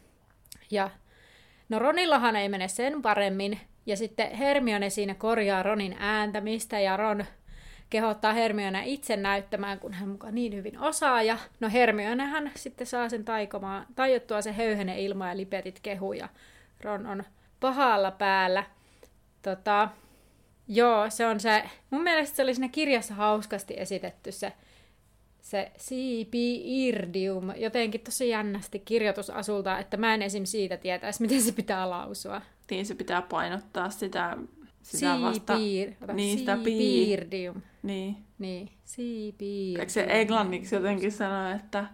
[0.71, 0.89] Ja
[1.69, 7.25] no Ronillahan ei mene sen paremmin, ja sitten Hermione siinä korjaa Ronin ääntämistä ja Ron
[7.89, 11.23] kehottaa Hermione itse näyttämään, kun hän mukaan niin hyvin osaa.
[11.23, 16.29] Ja no Hermionehän sitten saa sen taikomaan, tajottua se höyhenen ilma ja lipetit kehu ja
[16.81, 17.23] Ron on
[17.59, 18.63] pahalla päällä.
[19.41, 19.89] Tota,
[20.67, 24.53] joo, se on se, mun mielestä se oli siinä kirjassa hauskasti esitetty se,
[25.41, 25.71] se
[26.31, 30.45] irdium, jotenkin tosi jännästi kirjoitusasulta, että mä en esim.
[30.45, 32.41] siitä tietäisi, miten se pitää lausua.
[32.71, 34.37] Niin, se pitää painottaa sitä,
[34.91, 35.57] sitä vasta...
[35.57, 36.13] Siipir.
[36.13, 37.61] Niin, sitä Siipiirdium.
[37.83, 38.17] Niin.
[38.39, 39.79] Niin, siipiirdium.
[39.79, 41.85] Eikö se englanniksi jotenkin sanoa, että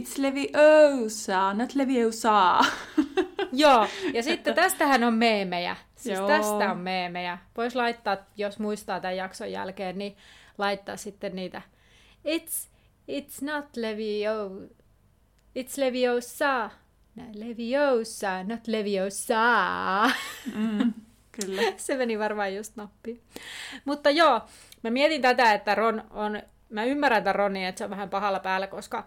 [0.00, 2.58] It's leviosa, not leviosa.
[3.52, 5.76] Joo, ja sitten tästähän on meemejä.
[5.96, 6.28] Siis Joo.
[6.28, 7.38] tästä on meemejä.
[7.56, 10.16] Voisi laittaa, jos muistaa tämän jakson jälkeen, niin
[10.58, 11.62] laittaa sitten niitä.
[12.26, 12.68] It's,
[13.10, 14.50] it's not levio...
[15.58, 16.70] It's leviosa.
[17.14, 20.10] No, leviosa, not leviosa.
[20.54, 20.92] Mm,
[21.32, 21.62] kyllä.
[21.76, 23.20] Se meni varmaan just nappiin.
[23.84, 24.40] Mutta joo,
[24.82, 26.42] mä mietin tätä, että Ron on...
[26.68, 29.06] Mä ymmärrän tämän Ronin, että se on vähän pahalla päällä, koska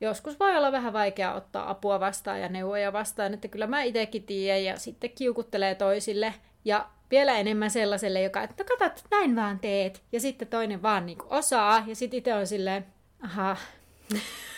[0.00, 4.22] joskus voi olla vähän vaikea ottaa apua vastaan ja neuvoja vastaan, että kyllä mä itsekin
[4.22, 9.58] tiedän ja sitten kiukuttelee toisille ja vielä enemmän sellaiselle, joka, että no katsot, näin vaan
[9.58, 10.02] teet.
[10.12, 12.86] Ja sitten toinen vaan niin osaa ja sitten itse on silleen,
[13.22, 13.56] aha,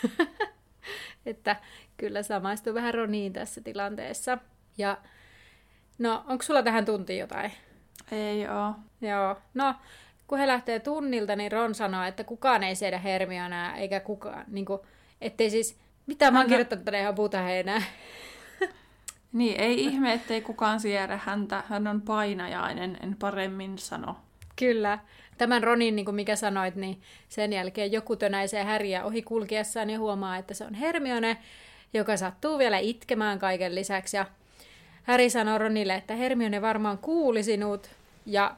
[1.25, 1.55] että
[1.97, 4.37] kyllä samaistuu vähän Roniin tässä tilanteessa.
[4.77, 4.97] Ja
[5.97, 7.51] no, onko sulla tähän tuntiin jotain?
[8.11, 8.73] Ei oo.
[9.01, 9.75] Joo, no
[10.27, 14.65] kun he lähtee tunnilta, niin Ron sanoo, että kukaan ei siedä Hermionaa, eikä kukaan, niin
[14.65, 14.79] kuin,
[15.21, 17.81] ettei siis, mitä mä oon Hän- kirjoittanut tänne ihan puuta heinää.
[19.33, 21.63] Niin, ei ihme, ettei kukaan siedä häntä.
[21.69, 24.15] Hän on painajainen, en paremmin sano.
[24.55, 24.99] Kyllä.
[25.37, 29.99] Tämän Ronin, niin kuin mikä sanoit, niin sen jälkeen joku tönäisee Häriä ohi kulkiessaan ja
[29.99, 31.37] huomaa, että se on Hermione,
[31.93, 34.17] joka sattuu vielä itkemään kaiken lisäksi.
[34.17, 34.25] Ja
[35.07, 37.89] Häri sanoo Ronille, että Hermione varmaan kuuli sinut,
[38.25, 38.55] ja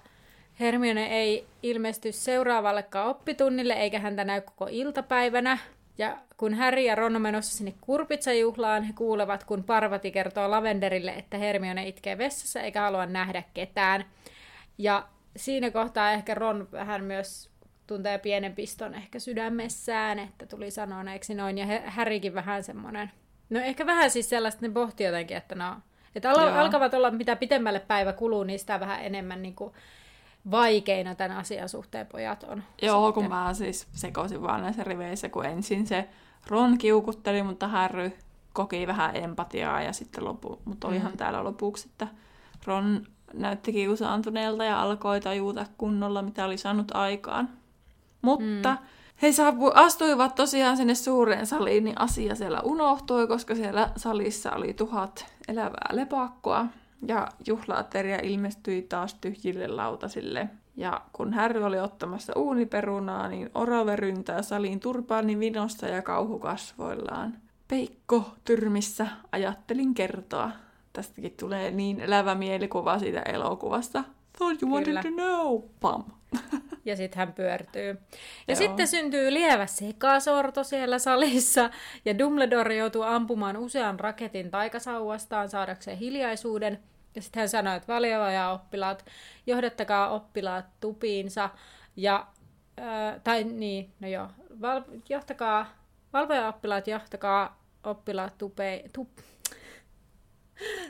[0.60, 5.58] Hermione ei ilmesty seuraavallekaan oppitunnille, eikä häntä näy koko iltapäivänä.
[5.98, 11.12] Ja kun Harry ja Ron on menossa sinne kurpitsajuhlaan, he kuulevat, kun Parvati kertoo Lavenderille,
[11.12, 14.06] että Hermione itkee vessassa eikä halua nähdä ketään.
[14.78, 17.50] Ja siinä kohtaa ehkä Ron vähän myös
[17.88, 21.58] tuntee pienen piston ehkä sydämessään, että tuli sanoneeksi noin.
[21.58, 23.12] Ja Harrykin vähän semmoinen,
[23.50, 25.76] no ehkä vähän siis sellaista, ne pohti jotenkin, että no,
[26.16, 29.74] että al- alkavat olla, mitä pitemmälle päivä kuluu, niin sitä vähän enemmän niin kuin
[30.52, 32.64] vaikeina tämän asian suhteen pojat on.
[32.82, 33.24] Joo, sitten.
[33.24, 36.10] kun mä siis sekoisin vaan näissä riveissä, kun ensin se
[36.48, 38.12] Ron kiukutteli, mutta Harry
[38.54, 41.18] koki vähän empatiaa ja sitten lopu, mutta olihan Mm.
[41.18, 42.08] täällä lopuksi, että
[42.66, 47.50] Ron näytti kiusaantuneelta ja alkoi tajuta kunnolla, mitä oli saanut aikaan.
[48.22, 48.88] Mutta mm.
[49.22, 54.74] he saapu, astuivat tosiaan sinne suureen saliin, niin asia siellä unohtui, koska siellä salissa oli
[54.74, 56.66] tuhat elävää lepakkoa.
[57.08, 60.50] Ja juhlaateria ilmestyi taas tyhjille lautasille.
[60.76, 67.38] Ja kun Harry oli ottamassa uuniperunaa, niin Orave ryntää saliin turpaani vinossa ja kauhukasvoillaan.
[67.68, 70.52] Peikko tyrmissä, ajattelin kertoa.
[70.94, 74.04] Tästäkin tulee niin elävä mielikuva siitä elokuvasta.
[74.40, 75.04] Thought you wanted Kyllä.
[75.04, 75.62] to know.
[75.80, 76.04] Pam.
[76.86, 77.88] Ja sitten hän pyörtyy.
[77.88, 77.96] Ja
[78.48, 78.56] Joo.
[78.56, 81.70] sitten syntyy lievä sekasorto siellä salissa,
[82.06, 86.80] ja Dumbledore joutuu ampumaan usean raketin taikasauvastaan saadakseen hiljaisuuden.
[87.16, 89.06] Ja sitten hän sanoi, että valioja oppilaat,
[89.48, 91.50] johdattakaa oppilaat tupiinsa,
[91.96, 92.28] ja,
[92.80, 94.28] äh, tai niin, no joo,
[94.62, 95.66] val, johtakaa,
[96.14, 99.10] valvoja oppilaat, johtakaa oppilaat tupe, tup,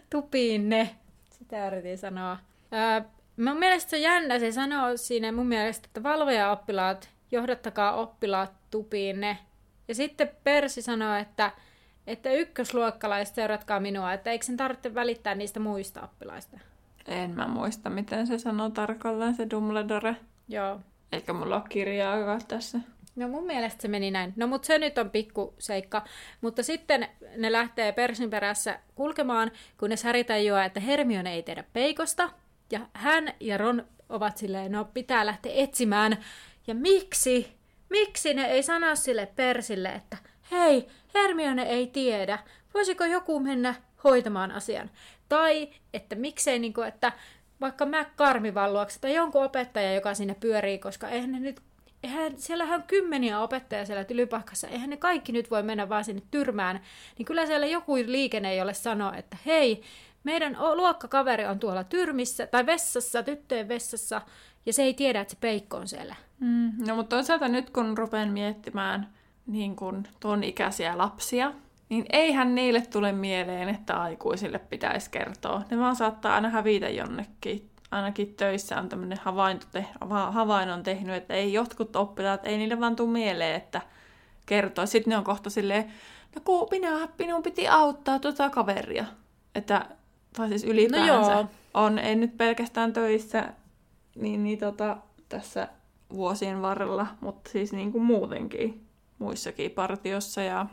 [0.09, 0.95] tupiinne.
[1.29, 2.37] Sitä yritin sanoa.
[2.71, 3.05] Ää,
[3.45, 9.37] mun mielestä se jännä, se sanoo siinä mun mielestä, että valvoja oppilaat, johdattakaa oppilaat tupiinne.
[9.87, 11.51] Ja sitten Persi sanoo, että,
[12.07, 16.59] että ykkösluokkalaiset seuratkaa minua, että eikö sen tarvitse välittää niistä muista oppilaista.
[17.05, 20.15] En mä muista, miten se sanoo tarkalleen se Dumbledore.
[20.47, 20.79] Joo.
[21.11, 22.79] Eikä mulla ole kirjaakaan tässä.
[23.15, 24.33] No mun mielestä se meni näin.
[24.35, 26.05] No mutta se nyt on pikku seikka.
[26.41, 32.29] Mutta sitten ne lähtee Persin perässä kulkemaan, kunnes Harry tajuaa, että Hermione ei tiedä peikosta.
[32.71, 36.17] Ja hän ja Ron ovat silleen, no pitää lähteä etsimään.
[36.67, 37.59] Ja miksi?
[37.89, 40.17] Miksi ne ei sano sille Persille, että
[40.51, 42.39] hei, Hermione ei tiedä.
[42.73, 44.91] Voisiko joku mennä hoitamaan asian?
[45.29, 47.11] Tai että miksei, niin kuin, että
[47.61, 51.61] vaikka Mac Karmivan luokse tai jonkun opettaja, joka sinne pyörii, koska eihän ne nyt
[52.03, 56.21] eihän, siellähän on kymmeniä opettajia siellä tylypahkassa, eihän ne kaikki nyt voi mennä vaan sinne
[56.31, 56.81] tyrmään,
[57.17, 59.83] niin kyllä siellä joku liikenne, jolle sanoo, että hei,
[60.23, 64.21] meidän luokkakaveri on tuolla tyrmissä tai vessassa, tyttöjen vessassa,
[64.65, 66.15] ja se ei tiedä, että se peikko on siellä.
[66.39, 69.09] Mm, no mutta toisaalta nyt kun rupean miettimään
[69.47, 71.51] niin kun ton ikäisiä lapsia,
[71.89, 75.63] niin eihän niille tule mieleen, että aikuisille pitäisi kertoa.
[75.71, 79.19] Ne vaan saattaa aina hävitä jonnekin ainakin töissä on tämmöinen
[79.71, 79.85] te,
[80.31, 83.81] havainnon tehnyt, että ei jotkut oppilaat, ei niille vaan tule mieleen, että
[84.45, 84.85] kertoo.
[84.85, 85.91] Sitten ne on kohta silleen,
[86.35, 89.05] no kun minä, minun piti auttaa tuota kaveria.
[89.55, 89.85] Että,
[90.39, 93.53] tai siis ylipäänsä no on, ei nyt pelkästään töissä,
[94.15, 94.97] niin, niin tota,
[95.29, 95.67] tässä
[96.13, 98.85] vuosien varrella, mutta siis niin kuin muutenkin
[99.19, 100.65] muissakin partiossa ja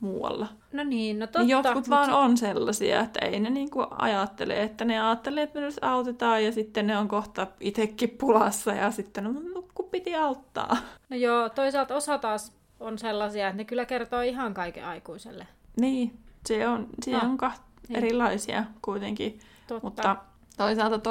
[0.00, 0.48] muualla.
[0.72, 1.38] No niin, no totta.
[1.38, 2.12] Niin jotkut vaan se...
[2.12, 6.52] on sellaisia, että ei ne niinku ajattele, että ne ajattelee, että me nyt autetaan ja
[6.52, 10.76] sitten ne on kohta itsekin pulassa ja sitten no, no kun piti auttaa.
[11.10, 15.46] No joo, toisaalta osa taas on sellaisia, että ne kyllä kertoo ihan kaiken aikuiselle.
[15.80, 17.96] Niin, se on, se no, on kaht- niin.
[17.96, 19.38] erilaisia kuitenkin.
[19.66, 19.86] Totta.
[19.86, 20.16] Mutta
[20.56, 21.10] toisaalta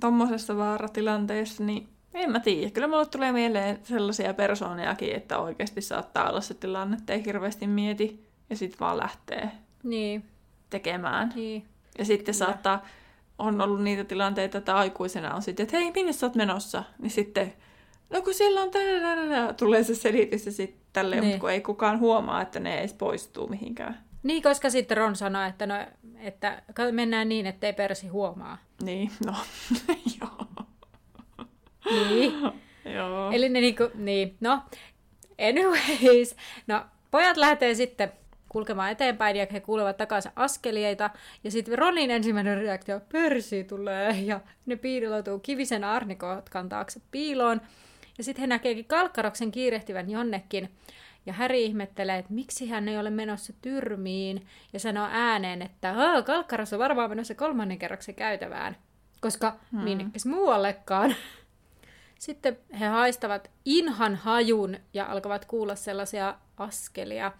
[0.00, 2.70] tuommoisessa vaaratilanteessa, niin en mä tiedä.
[2.70, 7.66] Kyllä mulle tulee mieleen sellaisia persooniakin, että oikeasti saattaa olla se tilanne, että ei hirveästi
[7.66, 9.50] mieti ja sitten vaan lähtee
[9.82, 10.24] niin.
[10.70, 11.32] tekemään.
[11.34, 11.64] Niin.
[11.98, 12.46] Ja sitten Kyllä.
[12.46, 12.86] saattaa,
[13.38, 16.84] on ollut niitä tilanteita, että aikuisena on sitten, että hei, minne sä oot menossa?
[16.98, 17.52] Niin sitten,
[18.10, 21.30] no kun siellä on tällä, tulee se selitys ja sitten tälleen, niin.
[21.30, 23.98] mutta kun ei kukaan huomaa, että ne edes poistuu mihinkään.
[24.22, 25.74] Niin, koska sitten Ron sanoi, että, no,
[26.18, 28.58] että mennään niin, ettei Persi huomaa.
[28.82, 29.34] Niin, no,
[30.20, 30.46] joo.
[32.08, 32.32] Niin.
[32.84, 33.30] Joo.
[33.32, 34.62] Eli ne niinku, niin, no,
[35.48, 36.36] anyways.
[36.66, 38.12] No, pojat lähtee sitten
[38.48, 41.10] kulkemaan eteenpäin ja he kuulevat takaisin askeleita.
[41.44, 47.60] Ja sitten Ronin ensimmäinen reaktio, Persi tulee ja ne piiloutuu kivisen arnikotkan taakse piiloon.
[48.18, 50.70] Ja sitten he näkeekin Kalkkaroksen kiirehtivän jonnekin.
[51.26, 55.94] Ja Häri ihmettelee, että miksi hän ei ole menossa tyrmiin, ja sanoo ääneen, että
[56.26, 58.76] Kalkkaros on varmaan menossa kolmannen kerroksen käytävään,
[59.20, 59.80] koska hmm.
[59.80, 61.14] minnekäs muuallekaan.
[62.18, 67.32] Sitten he haistavat inhan hajun ja alkavat kuulla sellaisia askelia.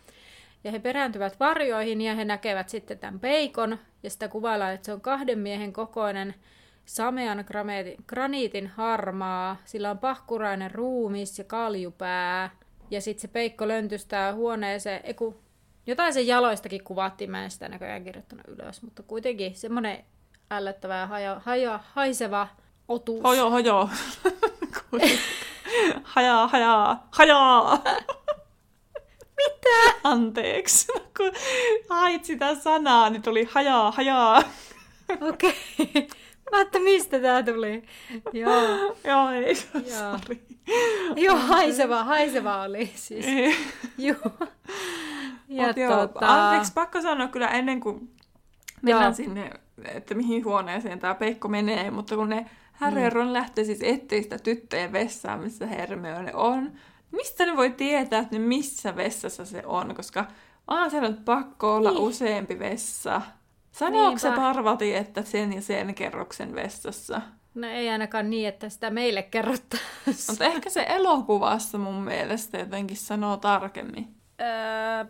[0.65, 3.79] Ja he perääntyvät varjoihin ja he näkevät sitten tämän peikon.
[4.03, 6.35] Ja sitä kuvaillaan, että se on kahden miehen kokoinen
[6.85, 7.45] samean
[8.07, 9.57] graniitin harmaa.
[9.65, 12.51] Sillä on pahkurainen ruumis ja kaljupää.
[12.93, 15.01] Ja sitten se peikko löntystää huoneeseen.
[15.05, 15.41] Eiku,
[15.87, 18.83] jotain sen jaloistakin kuvattiin, mä en sitä näköjään kirjoittanut ylös.
[18.83, 20.05] Mutta kuitenkin semmoinen
[20.51, 22.49] ällöttävä ja haja, haja, haiseva
[22.89, 23.23] otus.
[23.23, 23.89] Hojo, hojo.
[26.03, 27.83] hajaa, hajaa, hajaa.
[29.37, 29.99] Mitä?
[30.05, 30.87] Anteeksi.
[31.17, 31.33] Kun
[31.89, 34.43] hait sitä sanaa, niin tuli hajaa, hajaa.
[35.21, 35.55] Okei.
[35.85, 36.22] Okay.
[36.53, 37.83] Mä että mistä tää tuli.
[38.33, 38.97] Joo.
[39.05, 40.19] Joo, ei, Joo.
[41.17, 43.27] Joo, haiseva, haiseva oli siis.
[43.99, 44.17] Joo.
[45.49, 46.47] Ja Mut joo, tota...
[46.47, 48.11] Anteeksi, pakko sanoa kyllä ennen kuin
[48.83, 49.13] mennään joo.
[49.13, 49.51] sinne,
[49.85, 53.33] että mihin huoneeseen tämä Peikko menee, mutta kun ne Harry mm.
[53.33, 56.73] Lähtee siis etsiä sitä tyttöjen vessaa, missä Hermione on.
[57.11, 60.25] Mistä ne voi tietää, että missä vessassa se on, koska
[60.69, 62.01] onhan siellä nyt pakko olla niin.
[62.01, 63.23] useampi vessa.
[63.73, 67.23] Sanooko se Parvati, että sen ja sen kerroksen vessassa?
[67.55, 69.87] No ei ainakaan niin, että sitä meille kerrottaisiin.
[70.31, 74.15] Mutta ehkä se elokuvassa mun mielestä jotenkin sanoo tarkemmin.
[74.41, 75.05] Öö,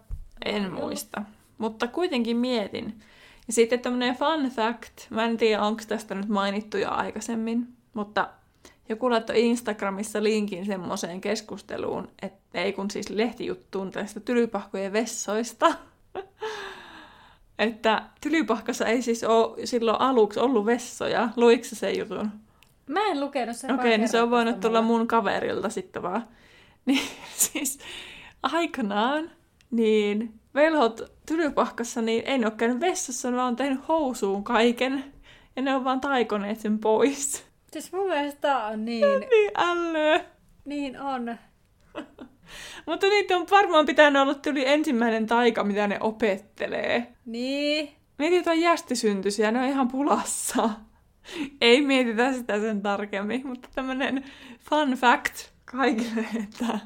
[0.45, 1.23] en muista.
[1.59, 3.01] Mutta kuitenkin mietin.
[3.47, 8.29] Ja sitten tämmöinen fun fact, mä en tiedä onko tästä nyt mainittu jo aikaisemmin, mutta
[8.89, 15.75] joku laittoi Instagramissa linkin semmoiseen keskusteluun, että ei kun siis lehtijuttuun tästä tylypahkojen vessoista.
[17.63, 21.29] että tylypahkassa ei siis ole silloin aluksi ollut vessoja.
[21.37, 22.31] Luikko sen jutun?
[22.87, 23.75] Mä en lukenut sen.
[23.75, 26.29] Okei, okay, niin se on voinut tulla mun kaverilta sitten vaan.
[26.87, 27.79] Niin siis
[28.43, 29.31] aikanaan,
[29.71, 35.05] niin velhot tylypahkassa, niin ei ne ole käynyt vessassa, vaan on tehnyt housuun kaiken.
[35.57, 37.45] Ja ne on vaan taikoneet sen pois.
[37.73, 39.21] Siis mun mielestä on niin...
[39.31, 40.25] niin ällöä.
[40.65, 41.37] Niin on.
[42.87, 47.07] Mutta niitä on varmaan pitänyt olla tuli ensimmäinen taika, mitä ne opettelee.
[47.27, 47.93] Niin.
[48.19, 50.71] Mietit on jästisyntyisiä, ne on ihan pulassa.
[51.61, 54.25] Ei mietitä sitä sen tarkemmin, mutta tämmönen
[54.71, 55.35] fun fact
[55.65, 56.79] kaikille, että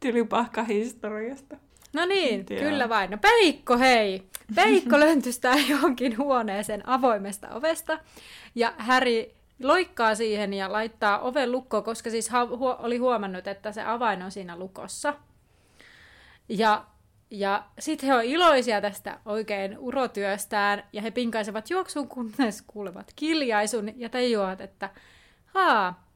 [0.00, 1.56] tylypahka historiasta.
[1.92, 3.10] No niin, kyllä vain.
[3.10, 4.22] No Peikko, hei!
[4.54, 7.98] Peikko löntystää johonkin huoneeseen avoimesta ovesta.
[8.54, 9.34] Ja Häri
[9.68, 14.30] loikkaa siihen ja laittaa oven lukkoon, koska siis hu- oli huomannut, että se avain on
[14.30, 15.14] siinä lukossa.
[16.48, 16.84] Ja,
[17.30, 24.00] ja sitten he on iloisia tästä oikein urotyöstään, ja he pinkaisevat juoksuun, kunnes kuulevat kiljaisun
[24.00, 24.90] ja tajuavat, että
[25.46, 26.08] haa,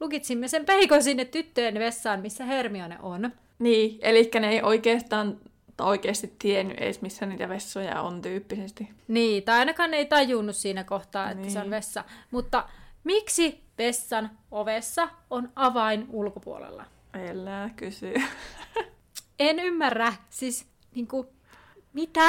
[0.00, 3.32] lukitsimme sen peikon sinne tyttöjen vessaan, missä Hermione on.
[3.58, 5.38] Niin, eli ne ei oikeastaan
[5.80, 8.88] oikeasti tiennyt edes, missä niitä vessoja on tyyppisesti.
[9.08, 11.50] Niin, tai ainakaan ne ei tajunnut siinä kohtaa, että niin.
[11.50, 11.70] se on niin.
[11.70, 12.04] vessa.
[12.30, 12.68] Mutta
[13.04, 16.84] miksi vessan ovessa on avain ulkopuolella?
[17.14, 18.14] Elää kysy.
[19.38, 20.12] en ymmärrä.
[20.30, 21.28] Siis niin kuin,
[21.92, 22.20] mitä?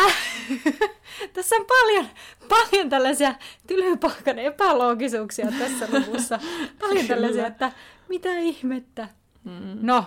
[1.34, 2.06] tässä on paljon,
[2.50, 3.36] paljon tällaisia
[3.68, 6.40] tylypahkan epäloogisuuksia tässä luvussa.
[6.80, 7.72] Paljon tällaisia, että
[8.10, 9.08] mitä ihmettä.
[9.44, 9.78] Mm.
[9.82, 10.06] No,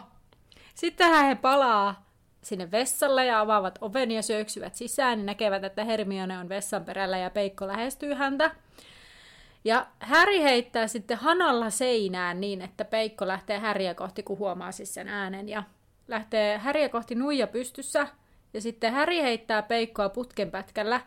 [0.74, 2.06] sittenhän he palaa
[2.42, 7.18] sinne vessalle ja avaavat oven ja syöksyvät sisään, niin näkevät, että Hermione on vessan perällä
[7.18, 8.50] ja Peikko lähestyy häntä.
[9.66, 14.94] Ja Häri heittää sitten hanalla seinään niin, että Peikko lähtee Häriä kohti, kun huomaa siis
[14.94, 15.48] sen äänen.
[15.48, 15.62] Ja
[16.08, 18.08] lähtee Häriä kohti nuija pystyssä.
[18.54, 21.00] Ja sitten Häri heittää Peikkoa putkenpätkällä,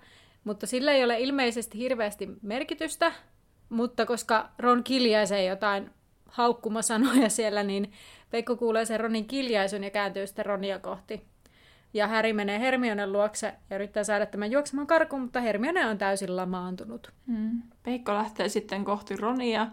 [0.43, 3.11] mutta sillä ei ole ilmeisesti hirveästi merkitystä.
[3.69, 5.89] Mutta koska Ron kiljaisee jotain
[6.25, 7.91] haukkumasanoja siellä, niin
[8.31, 11.21] Peikko kuulee sen Ronin kiljaisun ja kääntyy sitten Ronia kohti.
[11.93, 16.35] Ja Häri menee Hermionen luokse ja yrittää saada tämän juoksemaan karkuun, mutta Hermione on täysin
[16.35, 17.11] lamaantunut.
[17.27, 17.61] Mm.
[17.83, 19.67] Peikko lähtee sitten kohti Ronia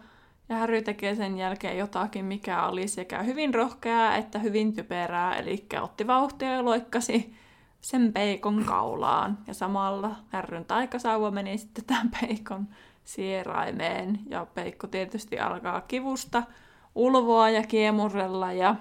[0.49, 5.67] ja Harry tekee sen jälkeen jotakin, mikä oli sekä hyvin rohkeaa että hyvin typerää, eli
[5.81, 7.35] otti vauhtia ja loikkasi
[7.81, 9.39] sen peikon kaulaan.
[9.47, 12.69] Ja samalla Härryn taikasauva meni sitten tämän peikon
[13.05, 14.19] sieraimeen.
[14.29, 16.43] Ja peikko tietysti alkaa kivusta
[16.95, 18.75] ulvoa ja kiemurella ja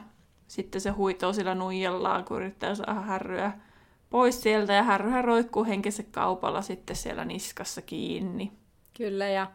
[0.48, 3.52] sitten se huitoo sillä nuijallaan, kun yrittää saada härryä
[4.10, 8.52] pois sieltä ja härryhän roikkuu henkensä kaupalla sitten siellä niskassa kiinni.
[8.98, 9.52] Kyllä ja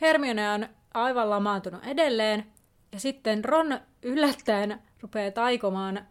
[0.00, 2.46] Hermione on aivan lamaantunut edelleen
[2.92, 6.06] ja sitten Ron yllättäen rupeaa taikomaan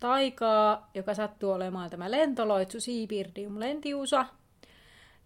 [0.00, 4.26] taikaa, joka sattuu olemaan tämä lentoloitsu Siibirdium lentiusa.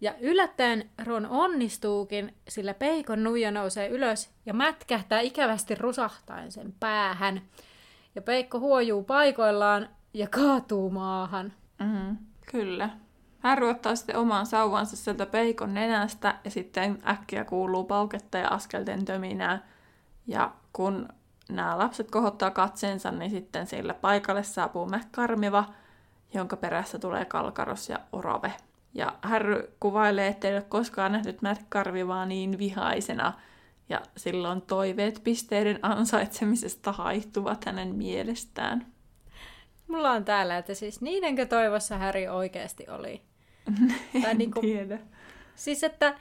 [0.01, 7.43] Ja yllättäen Ron onnistuukin, sillä peikon nuija nousee ylös ja mätkähtää ikävästi rusahtaen sen päähän.
[8.17, 11.53] Ja Peikko huojuu paikoillaan ja kaatuu maahan.
[11.79, 12.17] Mm,
[12.51, 12.91] kyllä.
[13.39, 19.05] Harry ottaa sitten oman sauvansa sieltä Peikon nenästä ja sitten äkkiä kuuluu pauketta ja askelten
[19.05, 19.67] töminää.
[20.27, 21.09] Ja kun
[21.49, 25.65] nämä lapset kohottaa katseensa, niin sitten sillä paikalle saapuu McCarmiva,
[26.35, 28.53] jonka perässä tulee Kalkaros ja Orove.
[28.95, 33.33] Ja Harry kuvailee, ettei ole koskaan nähnyt McCarmivaa niin vihaisena–
[33.89, 38.87] ja silloin toiveet pisteiden ansaitsemisesta haihtuvat hänen mielestään.
[39.89, 43.23] Mulla on täällä, että siis niidenkö toivossa Häri oikeasti oli?
[44.23, 44.99] tai niin kuin, tiedä.
[45.55, 46.15] Siis, että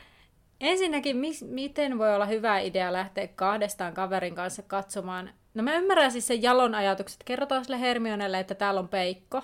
[0.59, 5.29] ensinnäkin, mis, miten voi olla hyvä idea lähteä kahdestaan kaverin kanssa katsomaan.
[5.53, 7.23] No mä ymmärrän siis sen jalon ajatukset.
[7.23, 9.41] Kerrotaan sille Hermionelle, että täällä on peikko.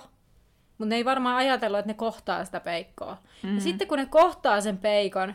[0.78, 3.12] Mutta ne ei varmaan ajatellut, että ne kohtaa sitä peikkoa.
[3.12, 3.54] Mm-hmm.
[3.54, 5.34] Ja sitten kun ne kohtaa sen peikon,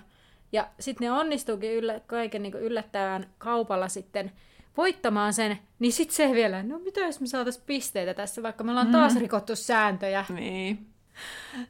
[0.51, 4.31] ja sitten ne onnistuukin yllä, kaiken niin yllättävän kaupalla sitten
[4.77, 8.71] voittamaan sen, niin sitten se vielä, no mitä jos me saataisiin pisteitä tässä, vaikka me
[8.71, 9.19] ollaan taas mm.
[9.19, 10.25] rikottu sääntöjä.
[10.29, 10.87] Niin.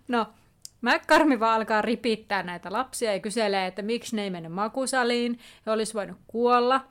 [0.08, 0.28] No,
[0.82, 5.72] McCarmi vaan alkaa ripittää näitä lapsia ja kyselee, että miksi ne ei mennyt makusaliin, he
[5.72, 6.88] olisi voinut kuolla.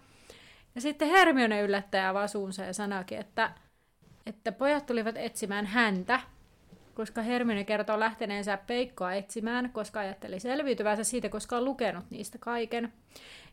[0.74, 3.51] Ja sitten Hermione yllättää vasuunsa ja sanaakin, että,
[4.26, 6.20] että pojat tulivat etsimään häntä,
[6.97, 12.92] koska Hermione kertoo lähteneensä Peikkoa etsimään, koska ajatteli selviytyvänsä siitä, koska on lukenut niistä kaiken.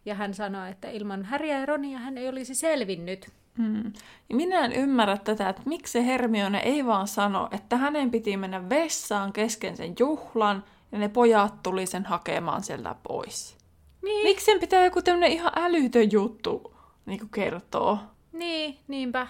[0.05, 3.29] Ja hän sanoi, että ilman Häriä ja Ronia hän ei olisi selvinnyt.
[3.57, 3.93] Hmm.
[4.33, 9.33] Minä en ymmärrä tätä, että miksi Hermione ei vaan sano, että hänen piti mennä vessaan
[9.33, 13.57] kesken sen juhlan ja ne pojat tuli sen hakemaan sieltä pois.
[14.03, 14.23] Niin.
[14.23, 16.75] Miksi sen pitää joku tämmöinen ihan älytön juttu
[17.05, 17.97] niin kertoa?
[18.33, 19.27] Niin, niinpä.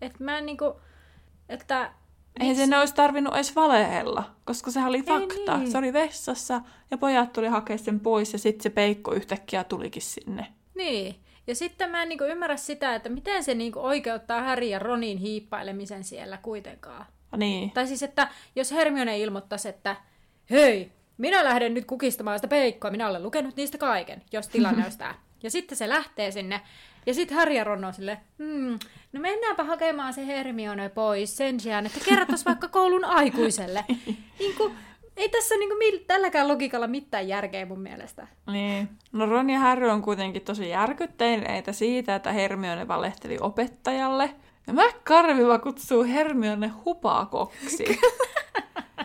[0.00, 0.80] Että mä en niinku,
[1.48, 1.90] että
[2.40, 5.58] ei sen olisi tarvinnut edes valehella, koska se oli fakta.
[5.58, 5.70] Niin.
[5.70, 6.60] Se oli vessassa
[6.90, 10.46] ja pojat tuli hakea sen pois ja sitten se peikko yhtäkkiä tulikin sinne.
[10.74, 11.16] Niin.
[11.46, 15.18] Ja sitten mä en niinku ymmärrä sitä, että miten se niinku oikeuttaa Harry ja Ronin
[15.18, 17.06] hiippailemisen siellä kuitenkaan.
[17.36, 17.70] Niin.
[17.70, 19.96] Tai siis, että jos Hermione ilmoittaisi, että
[20.50, 24.98] hei, minä lähden nyt kukistamaan sitä peikkoa, minä olen lukenut niistä kaiken, jos tilanne olisi
[24.98, 25.14] tämä.
[25.42, 26.60] Ja sitten se lähtee sinne
[27.08, 28.78] ja sitten Harry ja Ron on sille, hmm,
[29.12, 33.84] no mennäänpä hakemaan se Hermione pois sen sijaan, että kerrottaisiin vaikka koulun aikuiselle.
[34.38, 34.74] niin kuin,
[35.16, 38.26] ei tässä niin kuin, tälläkään logiikalla mitään järkeä mun mielestä.
[38.52, 38.88] Niin.
[39.12, 44.30] No Ron ja Harry on kuitenkin tosi järkytteineitä siitä, että Hermione valehteli opettajalle.
[44.66, 47.84] Ja McCarviva kutsuu Hermione hupakoksi.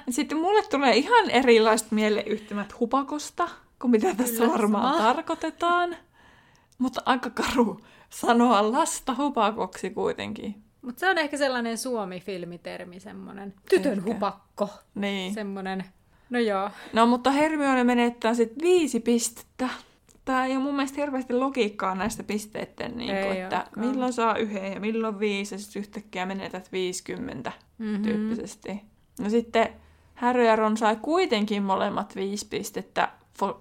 [0.09, 3.49] Sitten mulle tulee ihan erilaiset mieleyhtymät hupakosta,
[3.81, 5.13] kuin mitä tässä Kyllä, varmaan sama.
[5.13, 5.97] tarkoitetaan.
[6.77, 7.79] Mutta aika karu
[8.13, 10.63] sanoa lasta hupakoksi kuitenkin.
[10.81, 14.13] Mutta se on ehkä sellainen Suomi-filmitermi, semmoinen tytön ehkä.
[14.13, 14.69] hupakko.
[14.95, 15.33] Niin.
[15.33, 15.83] Semmoinen,
[16.29, 16.69] no joo.
[16.93, 19.69] No mutta Hermione menettää sitten viisi pistettä.
[20.25, 23.85] Tämä ei ole mun mielestä hirveästi logiikkaa näistä pisteiden, niin kuin, että olekaan.
[23.87, 28.03] milloin saa yhden ja milloin viisi, ja sitten yhtäkkiä menetät 50 mm-hmm.
[28.03, 28.81] tyyppisesti.
[29.19, 29.69] No sitten
[30.15, 33.55] Harry ja Ron sai kuitenkin molemmat viisi pistettä for,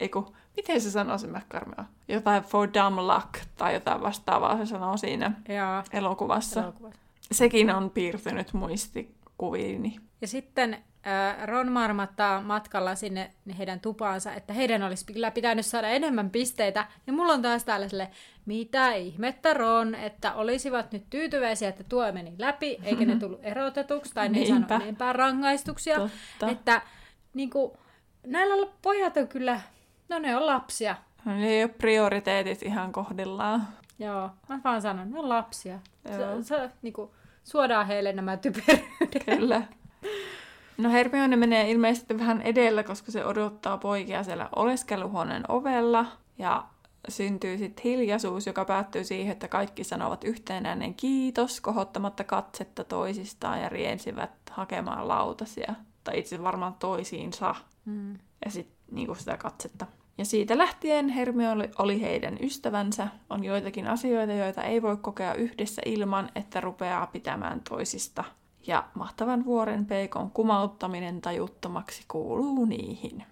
[0.00, 1.84] eiku, miten se sanoo se McCarmeo?
[2.08, 6.62] Jotain for dumb luck tai jotain vastaavaa se sanoo siinä Jaa, elokuvassa.
[6.62, 7.00] elokuvassa.
[7.32, 9.96] Sekin on piirtynyt muistikuviini.
[10.20, 15.88] Ja sitten ää, Ron marmattaa matkalla sinne heidän tupaansa, että heidän olisi kyllä pitänyt saada
[15.88, 16.86] enemmän pisteitä.
[17.06, 18.10] Ja mulla on taas täällä sille,
[18.46, 24.14] mitä ihmettä Ron, että olisivat nyt tyytyväisiä, että tuo meni läpi, eikä ne tullut erotetuksi,
[24.14, 25.96] tai ne ei saanut enempää rangaistuksia.
[25.96, 26.50] Totta.
[26.50, 26.82] Että
[27.34, 27.72] niin kuin,
[28.26, 29.60] näillä pojat on kyllä,
[30.08, 30.96] no ne on lapsia.
[31.24, 33.68] Ne ei ole prioriteetit ihan kohdillaan.
[33.98, 35.78] Joo, mä vaan sanon, ne on lapsia.
[36.04, 36.42] Joo.
[36.42, 37.10] Se, se, niin kuin,
[37.44, 39.24] suodaan heille nämä typeryydet.
[39.24, 39.62] Kyllä.
[40.78, 46.06] No Hermione menee ilmeisesti vähän edellä, koska se odottaa poikia siellä oleskeluhuoneen ovella.
[46.38, 46.64] Ja
[47.08, 53.68] syntyy sitten hiljaisuus, joka päättyy siihen, että kaikki sanovat yhtenäinen kiitos, kohottamatta katsetta toisistaan ja
[53.68, 55.74] riensivät hakemaan lautasia.
[56.04, 57.54] Tai itse varmaan toisiinsa.
[57.84, 58.12] Mm.
[58.44, 59.86] Ja sitten niinku sitä katsetta.
[60.18, 63.08] Ja siitä lähtien Hermione oli heidän ystävänsä.
[63.30, 68.24] On joitakin asioita, joita ei voi kokea yhdessä ilman, että rupeaa pitämään toisista.
[68.66, 73.24] Ja mahtavan vuoren peikon kumauttaminen tajuttomaksi kuuluu niihin.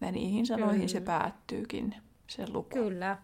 [0.00, 1.18] Ja niihin sanoihin se Kyllä.
[1.18, 1.94] päättyykin,
[2.26, 2.68] se luku.
[2.68, 3.16] Kyllä.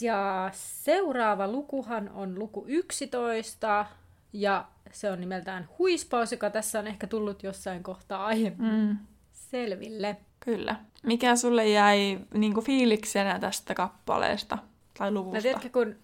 [0.00, 3.86] Ja seuraava lukuhan on luku 11,
[4.32, 8.96] ja se on nimeltään Huispaus, joka tässä on ehkä tullut jossain kohtaa aiemmin Mm,
[9.32, 10.16] selville.
[10.40, 10.76] Kyllä.
[11.02, 14.58] Mikä sulle jäi niinku fiiliksenä tästä kappaleesta
[14.98, 15.36] tai luvusta?
[15.36, 15.96] No tiedätkö, kun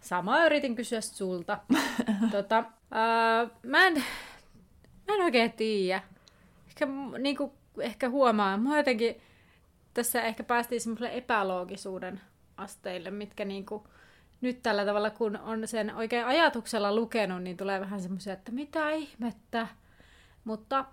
[0.00, 1.58] samaa yritin kysyä sulta.
[2.32, 3.94] tota, ää, mä, en,
[5.08, 6.02] mä en oikein tiedä.
[6.68, 8.62] Ehkä, m- niinku, ehkä huomaan.
[8.62, 9.20] Mä jotenkin,
[9.94, 12.20] tässä ehkä päästiin semmoiselle epäloogisuuden
[12.56, 13.86] asteille, mitkä niinku,
[14.40, 18.90] nyt tällä tavalla, kun on sen oikein ajatuksella lukenut, niin tulee vähän semmoisia, että mitä
[18.90, 19.66] ihmettä.
[20.44, 20.84] Mutta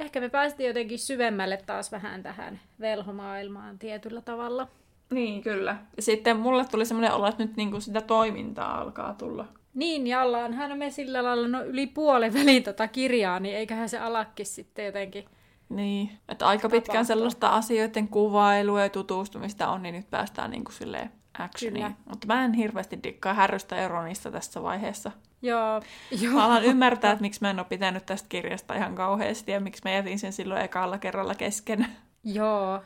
[0.00, 4.68] ehkä me päästiin jotenkin syvemmälle taas vähän tähän velhomaailmaan tietyllä tavalla.
[5.10, 5.76] Niin, kyllä.
[5.96, 9.46] Ja sitten mulle tuli semmoinen olo, että nyt niinku sitä toimintaa alkaa tulla.
[9.74, 13.98] Niin, ja ollaanhan me sillä lailla no, yli puolen välin tota kirjaa, niin eiköhän se
[13.98, 15.24] alakki sitten jotenkin.
[15.68, 21.10] Niin, että aika pitkään sellaista asioiden kuvailua ja tutustumista on, niin nyt päästään niinku silleen
[21.38, 21.84] actioniin.
[21.84, 21.96] Kyllä.
[22.08, 25.12] Mutta mä en hirveästi dikkaa Härrystä ja Ronista tässä vaiheessa.
[25.44, 25.82] Joo,
[26.20, 26.32] joo.
[26.32, 29.82] Mä alan ymmärtää, että miksi mä en ole pitänyt tästä kirjasta ihan kauheasti ja miksi
[29.84, 31.86] mä jätin sen silloin ekalla kerralla kesken.
[32.24, 32.82] Joo,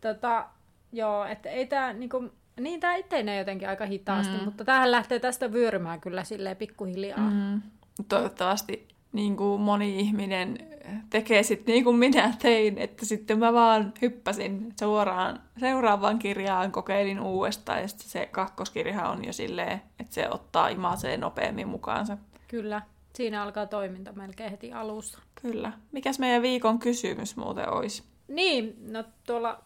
[0.00, 0.46] tota,
[0.92, 4.44] joo, että ei tää niinku, niin tää etenee jotenkin aika hitaasti, mm.
[4.44, 7.30] mutta tähän lähtee tästä vyörymään kyllä silleen pikkuhiljaa.
[7.30, 7.62] Mm.
[8.08, 10.58] Toivottavasti niin kuin moni ihminen
[11.10, 17.20] tekee sitten niin kuin minä tein, että sitten mä vaan hyppäsin suoraan seuraavaan kirjaan, kokeilin
[17.20, 22.18] uudestaan ja sitten se kakkoskirja on jo silleen, että se ottaa imaseen nopeammin mukaansa.
[22.48, 22.82] Kyllä,
[23.14, 25.18] siinä alkaa toiminta melkein heti alussa.
[25.42, 25.72] Kyllä.
[25.92, 28.02] Mikäs meidän viikon kysymys muuten olisi?
[28.28, 29.62] Niin, no tuolla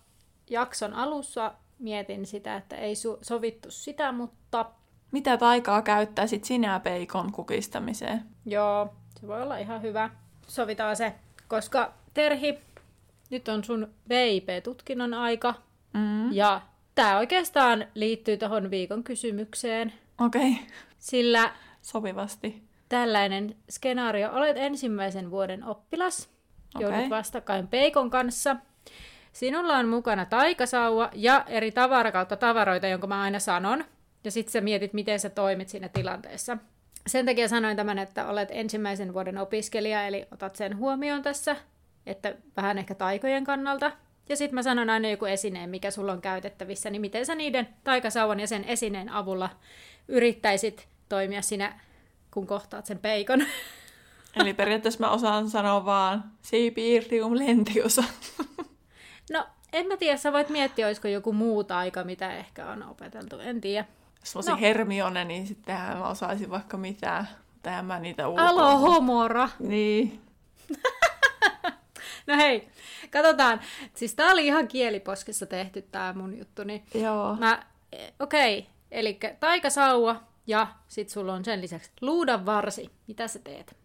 [0.51, 4.67] jakson alussa mietin sitä, että ei su- sovittu sitä, mutta
[5.13, 8.23] Mitä taikaa käyttäisit sinä peikon kukistamiseen?
[8.47, 10.11] Joo, se voi olla ihan hyvä.
[10.47, 11.15] Sovitaan se,
[11.49, 12.59] koska Terhi,
[13.31, 15.55] nyt on sun VIP-tutkinnon aika.
[15.95, 16.33] Mm.
[16.33, 16.61] Ja
[16.95, 20.65] tämä oikeastaan liittyy tuohon viikon kysymykseen, Okei, okay.
[20.99, 21.53] sillä
[21.83, 22.63] sopivasti.
[22.89, 26.29] tällainen skenaario, olet ensimmäisen vuoden oppilas,
[26.75, 26.89] Okei.
[26.89, 28.57] joudut vastakkain Peikon kanssa.
[29.33, 33.85] Sinulla on mukana taikasauva ja eri tavara kautta tavaroita, jonka mä aina sanon.
[34.25, 36.57] Ja sitten sä mietit, miten sä toimit siinä tilanteessa.
[37.11, 41.57] Sen takia sanoin tämän, että olet ensimmäisen vuoden opiskelija, eli otat sen huomioon tässä,
[42.07, 43.93] että vähän ehkä taikojen kannalta.
[44.29, 47.69] Ja sitten mä sanon aina joku esineen, mikä sulla on käytettävissä, niin miten sä niiden
[47.85, 49.51] taikasauvan ja sen esineen avulla
[50.09, 51.81] yrittäisit toimia sinä,
[52.31, 53.45] kun kohtaat sen peikon.
[54.41, 58.05] Eli periaatteessa mä osaan sanoa vaan siipiirtium lentiosa.
[59.33, 63.39] No, en mä tiedä, sä voit miettiä, olisiko joku muu taika, mitä ehkä on opeteltu,
[63.39, 63.85] en tiedä.
[64.21, 64.61] Jos mä olisin No.
[64.61, 67.29] Hermione, niin sittenhän mä osaisin vaikka mitään.
[67.63, 68.49] Tähän mä niitä ulkoa.
[68.49, 69.49] Alo, homora!
[69.59, 70.21] Niin.
[72.27, 72.69] No hei,
[73.11, 73.61] katsotaan.
[73.95, 77.37] Siis tää oli ihan kieliposkessa tehty tää mun juttu, niin Joo.
[77.37, 77.63] mä,
[78.21, 78.71] okei, okay.
[78.91, 82.91] eli taikasauva ja sit sulla on sen lisäksi luudan varsi.
[83.07, 83.77] Mitä sä teet?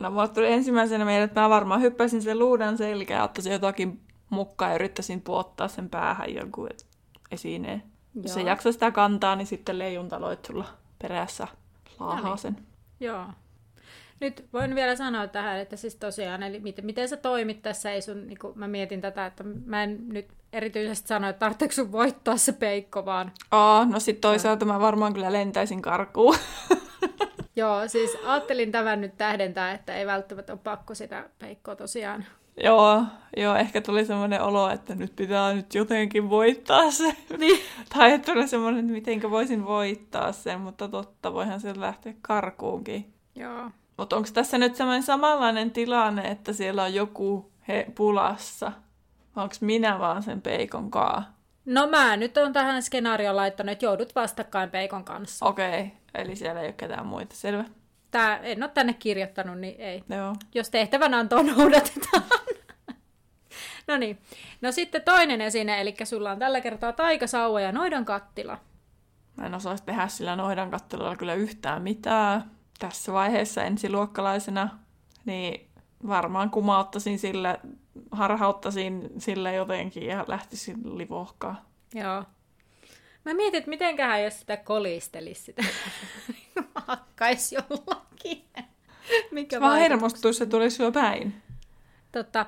[0.00, 4.00] No mulle tuli ensimmäisenä mieleen, että mä varmaan hyppäisin sen luudan selkään ja ottaisin jotakin
[4.30, 6.68] mukaan ja yrittäisin puottaa sen päähän jonkun
[7.30, 7.82] esineen.
[8.22, 8.48] Jos se Joo.
[8.48, 10.68] jaksa sitä kantaa, niin sitten leijuntaloit tulla
[11.02, 11.48] perässä
[12.00, 12.38] laahaa No niin.
[12.38, 12.56] sen.
[13.00, 13.26] Joo.
[14.20, 18.02] Nyt voin vielä sanoa tähän, että siis tosiaan, eli miten, miten sä toimit tässä, ei
[18.02, 22.36] sun, niin mä mietin tätä, että mä en nyt erityisesti sano, että tarvitseeko sun voittaa
[22.36, 26.36] se peikko, vaan Aa, no sit toisaalta mä varmaan kyllä lentäisin karkuun.
[27.56, 32.24] Joo, siis ajattelin tämän nyt tähdentää, että ei välttämättä ole pakko sitä peikkoa tosiaan.
[32.64, 33.04] joo,
[33.36, 37.16] joo, ehkä tuli semmoinen olo, että nyt pitää nyt jotenkin voittaa se.
[37.38, 37.60] Niin.
[37.94, 43.12] tai että tuli semmoinen, että mitenkä voisin voittaa sen, mutta totta, voihan se lähteä karkuunkin.
[43.34, 43.70] Joo.
[43.96, 48.72] Mutta onko tässä nyt semmoinen samanlainen tilanne, että siellä on joku he pulassa?
[49.36, 51.34] Onko minä vaan sen peikon kaa?
[51.64, 55.46] No mä nyt on tähän skenaarioon laittanut, että joudut vastakkain peikon kanssa.
[55.46, 55.90] Okei, okay.
[56.14, 57.64] eli siellä ei ole ketään muita, selvä.
[58.10, 60.04] Tää, en ole tänne kirjoittanut, niin ei.
[60.08, 60.34] Joo.
[60.54, 62.22] Jos tehtävän antoa noudatetaan.
[63.88, 64.18] no niin.
[64.60, 68.58] No sitten toinen esine, eli sulla on tällä kertaa taikasauva ja noidan kattila.
[69.36, 72.50] Mä en osaisi tehdä sillä noidan kattilalla kyllä yhtään mitään.
[72.78, 74.68] Tässä vaiheessa ensiluokkalaisena,
[75.24, 75.70] niin
[76.06, 77.58] varmaan kumauttaisin sillä,
[78.10, 81.68] harhauttaisin sillä jotenkin ja lähtisin livohkaa.
[81.94, 82.24] Joo.
[83.24, 85.64] Mä mietin, että mitenköhän jos sitä kolistelisi sitä.
[86.86, 88.44] Hakkaisi jollakin.
[89.30, 91.42] Mikä Mä hermostuisi, se tulisi jo päin.
[92.12, 92.46] Totta.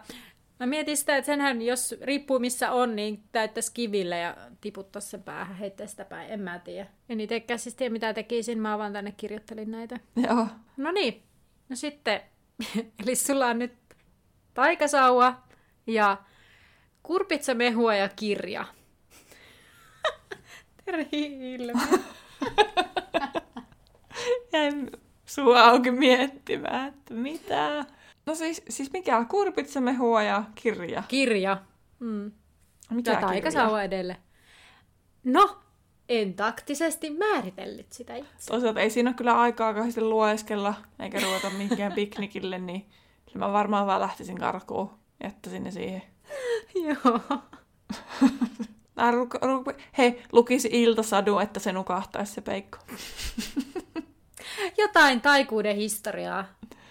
[0.61, 5.23] Mä mietin sitä, että senhän, jos riippuu missä on, niin täyttäisi kiville ja tiputtaisi sen
[5.23, 6.31] päähän, heittäisi sitä päin.
[6.31, 6.87] En mä tiedä.
[7.09, 8.59] En itsekään siis tiedä, mitä tekisin.
[8.59, 10.01] Mä vaan tänne kirjoittelin näitä.
[10.17, 10.47] Joo.
[10.77, 11.23] No niin.
[11.69, 12.21] No sitten,
[13.03, 13.75] eli sulla on nyt
[14.55, 15.43] taikasauva
[15.87, 16.17] ja
[17.03, 18.65] kurpitsamehua ja kirja.
[20.85, 21.83] Terhi ilme.
[24.53, 24.91] Jäin
[25.27, 27.85] sua auki miettimään, että mitä.
[28.27, 31.03] No siis, siis mikä on kurpitsamehua ja kirja?
[31.09, 31.63] Kirja.
[31.99, 32.33] Mm.
[32.91, 34.17] Mikä Ja taikasauva edelle.
[35.25, 35.59] No,
[36.09, 38.47] en taktisesti määritellyt sitä itse.
[38.49, 42.87] Toisaalta ei siinä ole kyllä aikaa kauheasti lueskella, eikä ruveta mihinkään piknikille, niin
[43.33, 44.91] kyllä mä varmaan vaan lähtisin karkuun.
[45.25, 46.03] Jättäisin ne siihen.
[46.87, 47.21] Joo.
[48.95, 49.39] Tää ru-
[49.71, 52.79] ru- Hei, lukisi iltasadu, että se nukahtaisi se peikko.
[54.79, 56.45] Jotain taikuuden historiaa.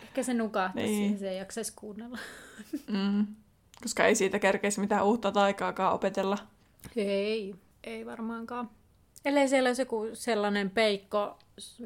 [0.04, 1.02] Ehkä se nukahtaisi Niin.
[1.04, 2.18] siihen, se ei jaksaisi kuunnella.
[2.88, 3.28] Mm.
[3.84, 6.38] Koska ei siitä kerkeisi mitään uutta taikaakaan opetella.
[6.96, 8.70] Ei, ei varmaankaan.
[9.26, 11.40] Ellei siellä olisi joku sellainen peikko,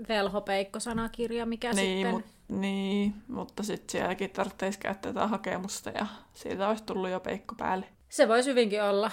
[0.09, 2.11] velhopeikko-sanakirja, mikä Niin, sitten...
[2.11, 7.55] mut, niin, mutta sitten sielläkin tarvitsisi käyttää jotain hakemusta ja siitä olisi tullut jo peikko
[7.55, 7.85] päälle.
[8.09, 9.11] Se voisi hyvinkin olla.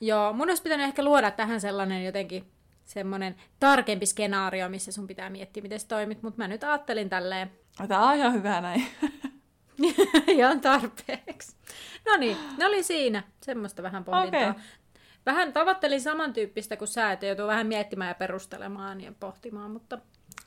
[0.00, 2.44] Joo, mun olisi pitänyt ehkä luoda tähän sellainen jotenkin
[2.84, 7.50] semmoinen tarkempi skenaario, missä sun pitää miettiä, miten sä toimit, mutta mä nyt ajattelin tälleen
[7.88, 8.86] Tämä on ihan hyvä näin.
[10.28, 11.56] ihan tarpeeksi.
[12.06, 13.22] No niin, ne oli siinä.
[13.42, 14.50] Semmoista vähän pohdintaa.
[14.50, 14.62] Okei.
[15.28, 19.98] Vähän tavoittelin samantyyppistä kuin sä, että joutuu vähän miettimään ja perustelemaan ja pohtimaan, mutta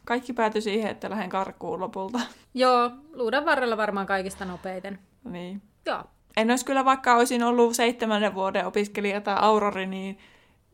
[0.05, 2.19] Kaikki päätyi siihen, että lähden karkuun lopulta.
[2.53, 4.99] joo, luudan varrella varmaan kaikista nopeiten.
[5.23, 5.61] niin.
[5.85, 6.03] Joo,
[6.37, 10.17] En olisi kyllä, vaikka olisin ollut seitsemännen vuoden opiskelija tai aurori, niin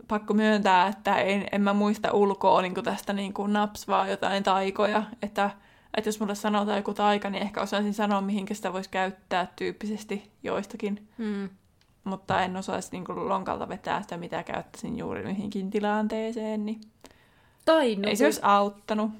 [0.08, 4.43] pakko myöntää, että en, en mä muista ulkoa niin tästä niin kuin naps vaan jotain
[4.43, 5.03] taikoja.
[5.22, 5.49] Että,
[5.97, 10.32] että jos mulle sanotaan joku taika, niin ehkä osaisin sanoa, mihinkä sitä voisi käyttää tyyppisesti
[10.43, 11.08] joistakin.
[11.18, 11.49] mm.
[12.08, 16.66] Mutta en osaisi niin kuin lonkalta vetää sitä, mitä käyttäisin juuri mihinkin tilanteeseen.
[16.66, 16.82] Niin
[17.66, 18.08] tai nuku.
[18.08, 19.12] ei se olisi auttanut.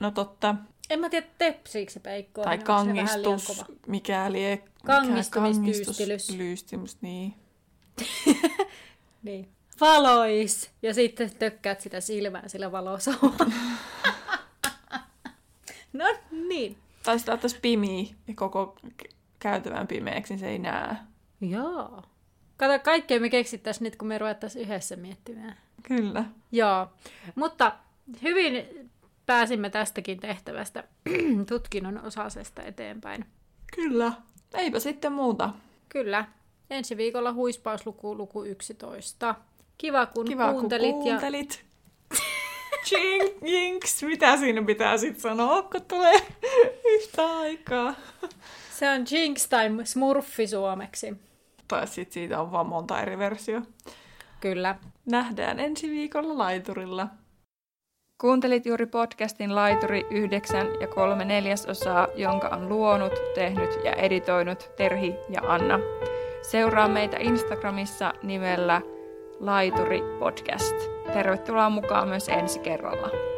[0.00, 0.54] No totta.
[0.90, 2.44] En mä tiedä, tepsiikö se peikkoa.
[2.44, 4.62] Tai niin kangistus, mikäli ei...
[4.86, 6.30] Kangistumistyystilys.
[6.30, 7.34] Lyystimys, niin.
[9.22, 9.48] Niin.
[9.80, 10.70] Valois!
[10.82, 13.46] Ja sitten tökkäät sitä silmää sillä valosaulla.
[15.92, 16.04] no
[16.48, 16.76] niin.
[17.02, 18.76] Tai sitten ottaisi pimiä ja koko
[19.38, 20.96] käytävän pimeäksi, niin se ei näe.
[21.40, 22.02] Joo.
[22.62, 25.56] Kato, kaikkea me keksittäisiin nyt, kun me ruvettaisiin yhdessä miettimään.
[25.82, 26.24] Kyllä.
[26.52, 26.88] Joo.
[27.34, 27.72] Mutta
[28.22, 28.68] hyvin
[29.26, 30.84] pääsimme tästäkin tehtävästä
[31.48, 33.24] tutkinnon osasesta eteenpäin.
[33.76, 34.12] Kyllä.
[34.54, 35.50] Eipä sitten muuta.
[35.88, 36.24] Kyllä.
[36.70, 39.34] Ensi viikolla huispausluku luku 11.
[39.78, 40.90] Kiva, kun Kiva, kuuntelit.
[40.90, 41.64] kun kuuntelit.
[42.86, 46.26] Ching, jinx, mitä siinä pitää sitten sanoa, kun tulee
[46.94, 47.94] yhtä aikaa.
[48.22, 48.28] Ja
[48.70, 51.16] se on Jinx tai Smurfi suomeksi.
[51.72, 53.66] Tai sitten siitä on vaan monta eri versiota.
[54.40, 54.74] Kyllä.
[55.06, 57.08] Nähdään ensi viikolla laiturilla.
[58.20, 65.14] Kuuntelit juuri podcastin Laituri 9 ja 3 neljäsosaa, jonka on luonut, tehnyt ja editoinut Terhi
[65.28, 65.78] ja Anna.
[66.42, 68.80] Seuraa meitä Instagramissa nimellä
[69.40, 70.76] Laituri Podcast.
[71.12, 73.31] Tervetuloa mukaan myös ensi kerralla.